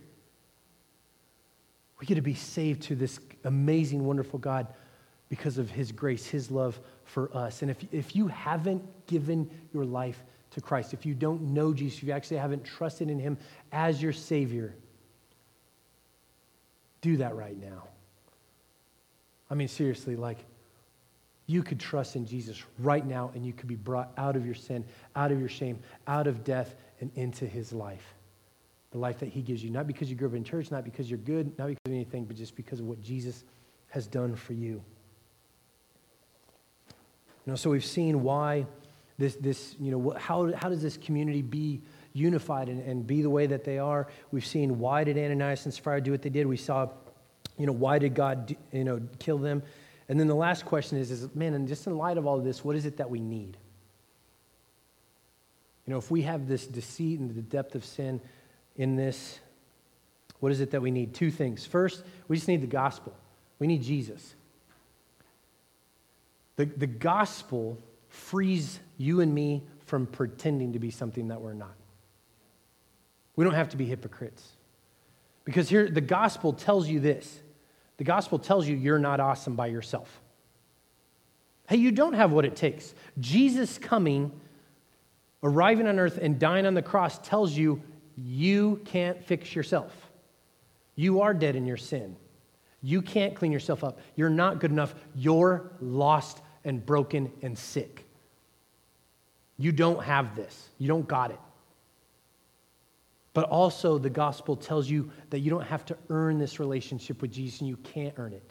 [1.99, 4.67] We get to be saved to this amazing, wonderful God
[5.31, 6.79] because of his grace, his love
[7.11, 7.63] for us.
[7.63, 11.99] And if, if you haven't given your life to Christ, if you don't know Jesus,
[11.99, 13.37] if you actually haven't trusted in him
[13.73, 14.75] as your Savior,
[17.01, 17.85] do that right now.
[19.51, 20.39] I mean, seriously, like,
[21.47, 24.55] you could trust in Jesus right now and you could be brought out of your
[24.55, 24.85] sin,
[25.17, 28.15] out of your shame, out of death, and into his life.
[28.93, 31.11] The life that he gives you, not because you grew up in church, not because
[31.11, 33.43] you're good, not because of anything, but just because of what Jesus
[33.89, 34.81] has done for you.
[37.51, 38.65] Know, so we've seen why
[39.19, 41.83] this, this you know, how, how does this community be
[42.13, 44.07] unified and, and be the way that they are?
[44.31, 46.47] We've seen why did Ananias and Sapphira do what they did?
[46.47, 46.89] We saw,
[47.59, 49.65] you know, why did God, you know, kill them?
[50.09, 52.45] And then the last question is, is man, and just in light of all of
[52.45, 53.57] this, what is it that we need?
[55.87, 58.21] You know, if we have this deceit and the depth of sin
[58.77, 59.41] in this,
[60.39, 61.15] what is it that we need?
[61.15, 61.67] Two things.
[61.67, 63.13] First, we just need the gospel.
[63.59, 64.37] We need Jesus.
[66.61, 67.79] The, the gospel
[68.11, 71.75] frees you and me from pretending to be something that we're not.
[73.35, 74.47] We don't have to be hypocrites.
[75.47, 77.41] Because here, the gospel tells you this
[77.97, 80.21] the gospel tells you you're not awesome by yourself.
[81.67, 82.95] Hey, you don't have what it takes.
[83.19, 84.31] Jesus coming,
[85.43, 87.81] arriving on earth, and dying on the cross tells you
[88.19, 90.11] you can't fix yourself.
[90.95, 92.17] You are dead in your sin.
[92.83, 94.01] You can't clean yourself up.
[94.15, 94.95] You're not good enough.
[95.15, 98.05] You're lost and broken and sick.
[99.57, 100.69] You don't have this.
[100.79, 101.41] You don't got it.
[103.33, 107.31] But also, the gospel tells you that you don't have to earn this relationship with
[107.31, 108.43] Jesus and you can't earn it.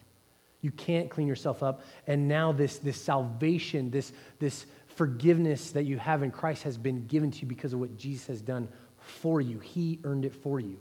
[0.62, 1.82] You can't clean yourself up.
[2.07, 7.07] And now, this, this salvation, this, this forgiveness that you have in Christ has been
[7.07, 9.60] given to you because of what Jesus has done for you.
[9.60, 10.78] He earned it for you.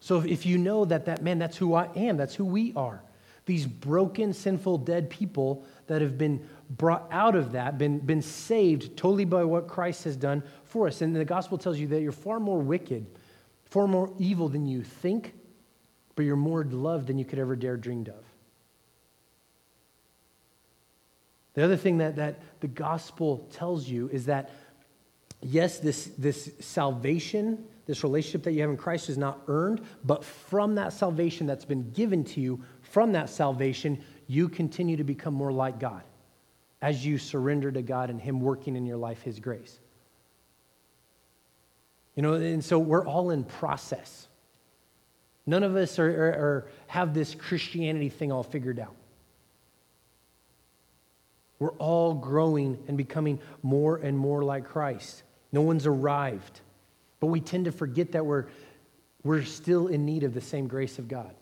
[0.00, 3.02] So, if you know that, that man, that's who I am, that's who we are,
[3.48, 8.94] these broken, sinful, dead people that have been brought out of that, been, been saved
[8.94, 11.00] totally by what Christ has done for us.
[11.00, 13.06] And the gospel tells you that you're far more wicked,
[13.64, 15.32] far more evil than you think,
[16.14, 18.22] but you're more loved than you could ever dare dreamed of.
[21.54, 24.50] The other thing that, that the gospel tells you is that,
[25.40, 30.22] yes, this, this salvation, this relationship that you have in Christ is not earned, but
[30.22, 35.34] from that salvation that's been given to you, from that salvation, you continue to become
[35.34, 36.02] more like God
[36.80, 39.78] as you surrender to God and Him working in your life His grace.
[42.14, 44.26] You know, and so we're all in process.
[45.46, 48.94] None of us are, are, are, have this Christianity thing all figured out.
[51.58, 55.22] We're all growing and becoming more and more like Christ.
[55.52, 56.60] No one's arrived.
[57.20, 58.46] But we tend to forget that we're,
[59.24, 61.34] we're still in need of the same grace of God.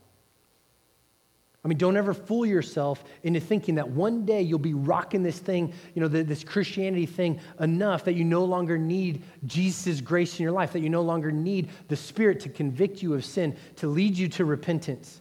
[1.66, 5.40] I mean, don't ever fool yourself into thinking that one day you'll be rocking this
[5.40, 10.44] thing, you know, this Christianity thing enough that you no longer need Jesus' grace in
[10.44, 13.88] your life, that you no longer need the Spirit to convict you of sin, to
[13.88, 15.20] lead you to repentance.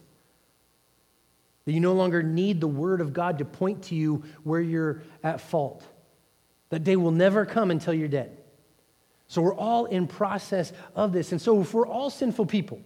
[1.64, 5.02] That you no longer need the Word of God to point to you where you're
[5.24, 5.82] at fault.
[6.68, 8.38] That day will never come until you're dead.
[9.26, 11.32] So we're all in process of this.
[11.32, 12.80] And so if we're all sinful people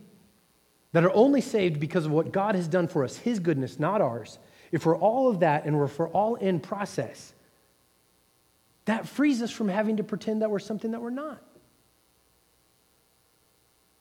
[0.92, 4.00] that are only saved because of what God has done for us, his goodness, not
[4.00, 4.38] ours,
[4.72, 7.32] if we're all of that and we're for all in process,
[8.86, 11.42] that frees us from having to pretend that we're something that we're not.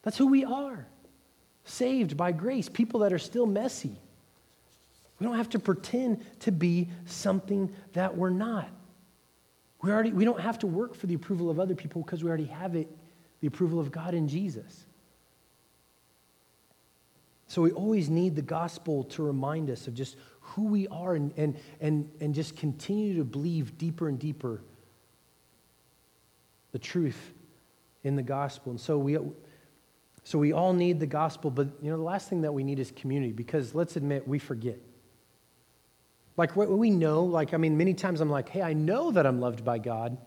[0.04, 0.88] That's who we are.
[1.66, 3.96] Saved by grace, people that are still messy.
[5.20, 8.70] We don't have to pretend to be something that we're not.
[9.82, 12.30] We, already, we don't have to work for the approval of other people because we
[12.30, 12.88] already have it,
[13.42, 14.86] the approval of God in Jesus.
[17.50, 21.34] So we always need the gospel to remind us of just who we are and,
[21.36, 24.62] and, and, and just continue to believe deeper and deeper
[26.72, 27.34] the truth
[28.04, 28.70] in the gospel.
[28.70, 29.18] And so we,
[30.24, 32.78] so we all need the gospel, but you know, the last thing that we need
[32.78, 34.78] is community because let's admit we forget.
[36.38, 39.26] Like what we know, like, I mean, many times I'm like, hey, I know that
[39.26, 40.20] I'm loved by God,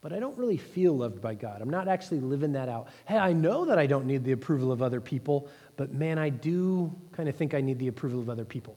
[0.00, 1.60] but I don't really feel loved by God.
[1.60, 2.88] I'm not actually living that out.
[3.06, 6.28] Hey, I know that I don't need the approval of other people, but man, I
[6.28, 8.76] do kind of think I need the approval of other people.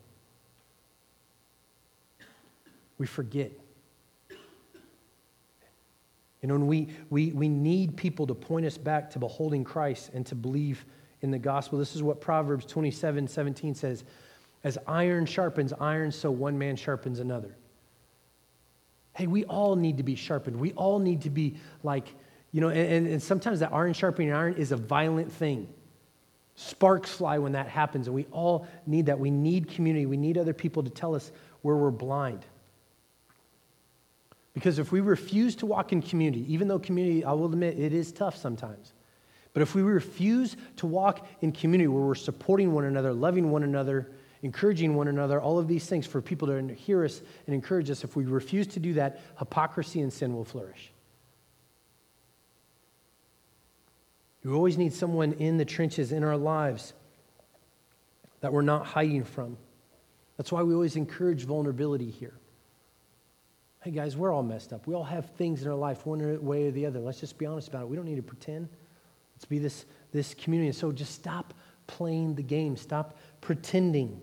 [2.98, 3.52] We forget.
[6.42, 10.10] You know, and we, we, we need people to point us back to beholding Christ
[10.14, 10.86] and to believe
[11.22, 11.78] in the gospel.
[11.78, 14.04] This is what Proverbs 27 17 says.
[14.64, 17.56] As iron sharpens iron, so one man sharpens another.
[19.14, 20.58] Hey, we all need to be sharpened.
[20.58, 22.14] We all need to be like,
[22.52, 25.68] you know, and, and sometimes that iron sharpening iron is a violent thing.
[26.56, 29.20] Sparks fly when that happens, and we all need that.
[29.20, 30.06] We need community.
[30.06, 31.32] We need other people to tell us
[31.62, 32.46] where we're blind.
[34.54, 37.94] Because if we refuse to walk in community, even though community, I will admit, it
[37.94, 38.94] is tough sometimes,
[39.54, 43.64] but if we refuse to walk in community where we're supporting one another, loving one
[43.64, 44.12] another,
[44.44, 48.04] encouraging one another, all of these things for people to hear us and encourage us.
[48.04, 50.92] If we refuse to do that, hypocrisy and sin will flourish.
[54.44, 56.94] We always need someone in the trenches in our lives
[58.40, 59.58] that we're not hiding from.
[60.38, 62.34] That's why we always encourage vulnerability here.
[63.84, 64.88] Hey guys, we're all messed up.
[64.88, 67.00] We all have things in our life, one way or the other.
[67.00, 67.90] Let's just be honest about it.
[67.90, 68.70] We don't need to pretend.
[69.36, 70.72] Let's be this, this community.
[70.72, 71.54] So just stop
[71.88, 74.22] playing the game, stop pretending.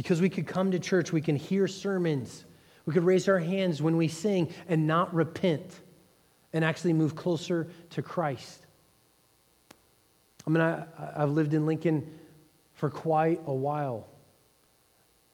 [0.00, 2.46] Because we could come to church, we can hear sermons,
[2.86, 5.78] we could raise our hands when we sing and not repent
[6.54, 8.64] and actually move closer to Christ.
[10.46, 12.18] I mean, I, I've lived in Lincoln
[12.72, 14.08] for quite a while,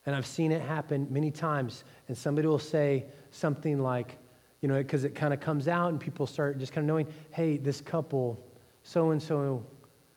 [0.05, 1.85] and I've seen it happen many times.
[2.09, 4.19] And somebody will say something like,
[4.63, 7.07] you know, because it kind of comes out and people start just kind of knowing,
[7.31, 8.45] hey, this couple,
[8.83, 9.65] so and so,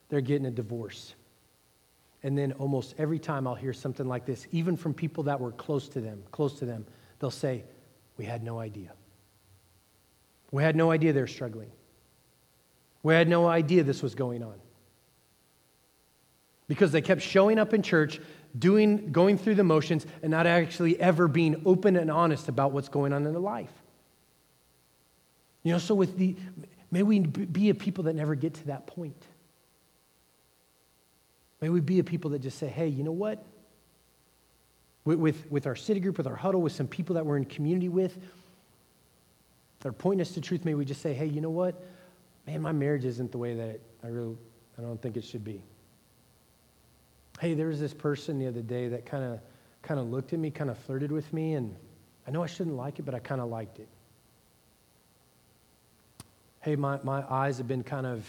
[0.09, 1.13] they're getting a divorce.
[2.23, 5.51] And then almost every time I'll hear something like this, even from people that were
[5.51, 6.85] close to them, close to them,
[7.19, 7.63] they'll say,
[8.17, 8.91] We had no idea.
[10.51, 11.71] We had no idea they were struggling.
[13.03, 14.55] We had no idea this was going on.
[16.67, 18.19] Because they kept showing up in church,
[18.57, 22.89] doing, going through the motions, and not actually ever being open and honest about what's
[22.89, 23.71] going on in their life.
[25.63, 26.35] You know, so with the,
[26.91, 29.23] may we be a people that never get to that point.
[31.61, 33.43] May we be a people that just say, hey, you know what?
[35.05, 37.45] With, with, with, our city group, with our huddle, with some people that we're in
[37.45, 38.17] community with,
[39.79, 41.83] that are pointing us to truth, may we just say, hey, you know what?
[42.47, 44.37] Man, my marriage isn't the way that I really,
[44.77, 45.61] I don't think it should be.
[47.39, 49.39] Hey, there was this person the other day that kind of
[49.81, 51.75] kind of looked at me, kind of flirted with me, and
[52.27, 53.87] I know I shouldn't like it, but I kind of liked it.
[56.61, 58.27] Hey, my, my eyes have been kind of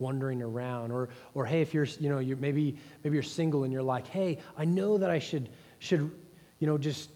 [0.00, 0.90] wandering around.
[0.90, 4.06] Or or hey if you're you know you're maybe maybe you're single and you're like
[4.06, 5.48] hey i know that i should
[5.78, 6.10] should
[6.58, 7.10] you know just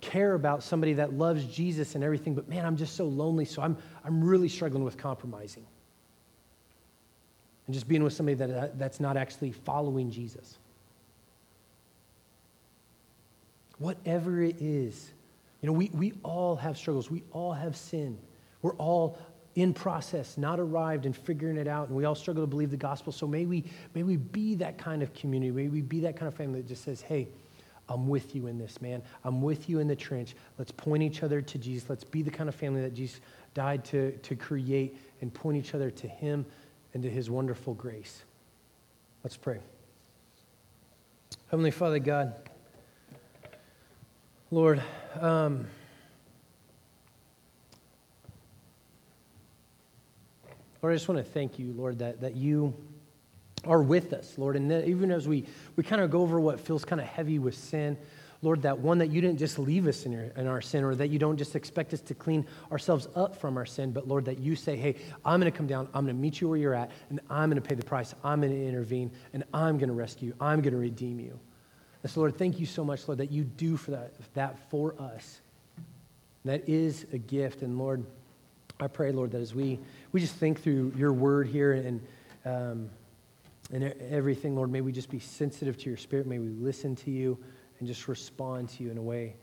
[0.00, 3.60] care about somebody that loves jesus and everything but man i'm just so lonely so
[3.62, 5.66] i'm i'm really struggling with compromising.
[7.66, 10.58] And just being with somebody that that's not actually following jesus.
[13.78, 15.12] Whatever it is
[15.60, 17.10] you know we, we all have struggles.
[17.10, 18.18] We all have sin.
[18.62, 19.18] We're all
[19.60, 22.76] in process, not arrived and figuring it out, and we all struggle to believe the
[22.76, 23.12] gospel.
[23.12, 25.50] So may we, may we be that kind of community.
[25.50, 27.28] May we be that kind of family that just says, hey,
[27.88, 29.02] I'm with you in this, man.
[29.24, 30.36] I'm with you in the trench.
[30.58, 31.88] Let's point each other to Jesus.
[31.88, 33.20] Let's be the kind of family that Jesus
[33.54, 36.44] died to, to create and point each other to him
[36.94, 38.22] and to his wonderful grace.
[39.24, 39.58] Let's pray.
[41.50, 42.34] Heavenly Father God,
[44.50, 44.82] Lord,
[45.20, 45.66] um,
[50.82, 52.74] Lord, I just want to thank you, Lord, that, that you
[53.64, 54.56] are with us, Lord.
[54.56, 55.44] And even as we,
[55.76, 57.96] we kind of go over what feels kind of heavy with sin,
[58.40, 60.94] Lord, that one that you didn't just leave us in, your, in our sin, or
[60.94, 64.26] that you don't just expect us to clean ourselves up from our sin, but Lord,
[64.26, 66.58] that you say, hey, I'm going to come down, I'm going to meet you where
[66.58, 69.76] you're at, and I'm going to pay the price, I'm going to intervene, and I'm
[69.76, 71.38] going to rescue I'm going to redeem you.
[72.04, 74.94] And so, Lord, thank you so much, Lord, that you do for that, that for
[75.00, 75.40] us.
[76.44, 77.62] That is a gift.
[77.62, 78.06] And Lord,
[78.78, 79.80] I pray, Lord, that as we,
[80.12, 82.00] we just think through your word here and,
[82.44, 82.90] um,
[83.72, 86.26] and everything, Lord, may we just be sensitive to your spirit.
[86.26, 87.38] May we listen to you
[87.78, 89.36] and just respond to you in a way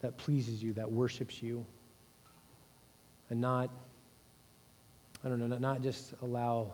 [0.00, 1.66] that pleases you, that worships you,
[3.30, 3.70] and not,
[5.24, 6.72] I don't know, not, not just allow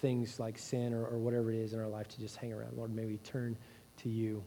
[0.00, 2.76] things like sin or, or whatever it is in our life to just hang around.
[2.76, 3.56] Lord, may we turn
[3.98, 4.42] to you.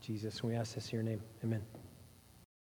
[0.00, 1.20] Jesus, we ask this in your name.
[1.42, 1.83] Amen.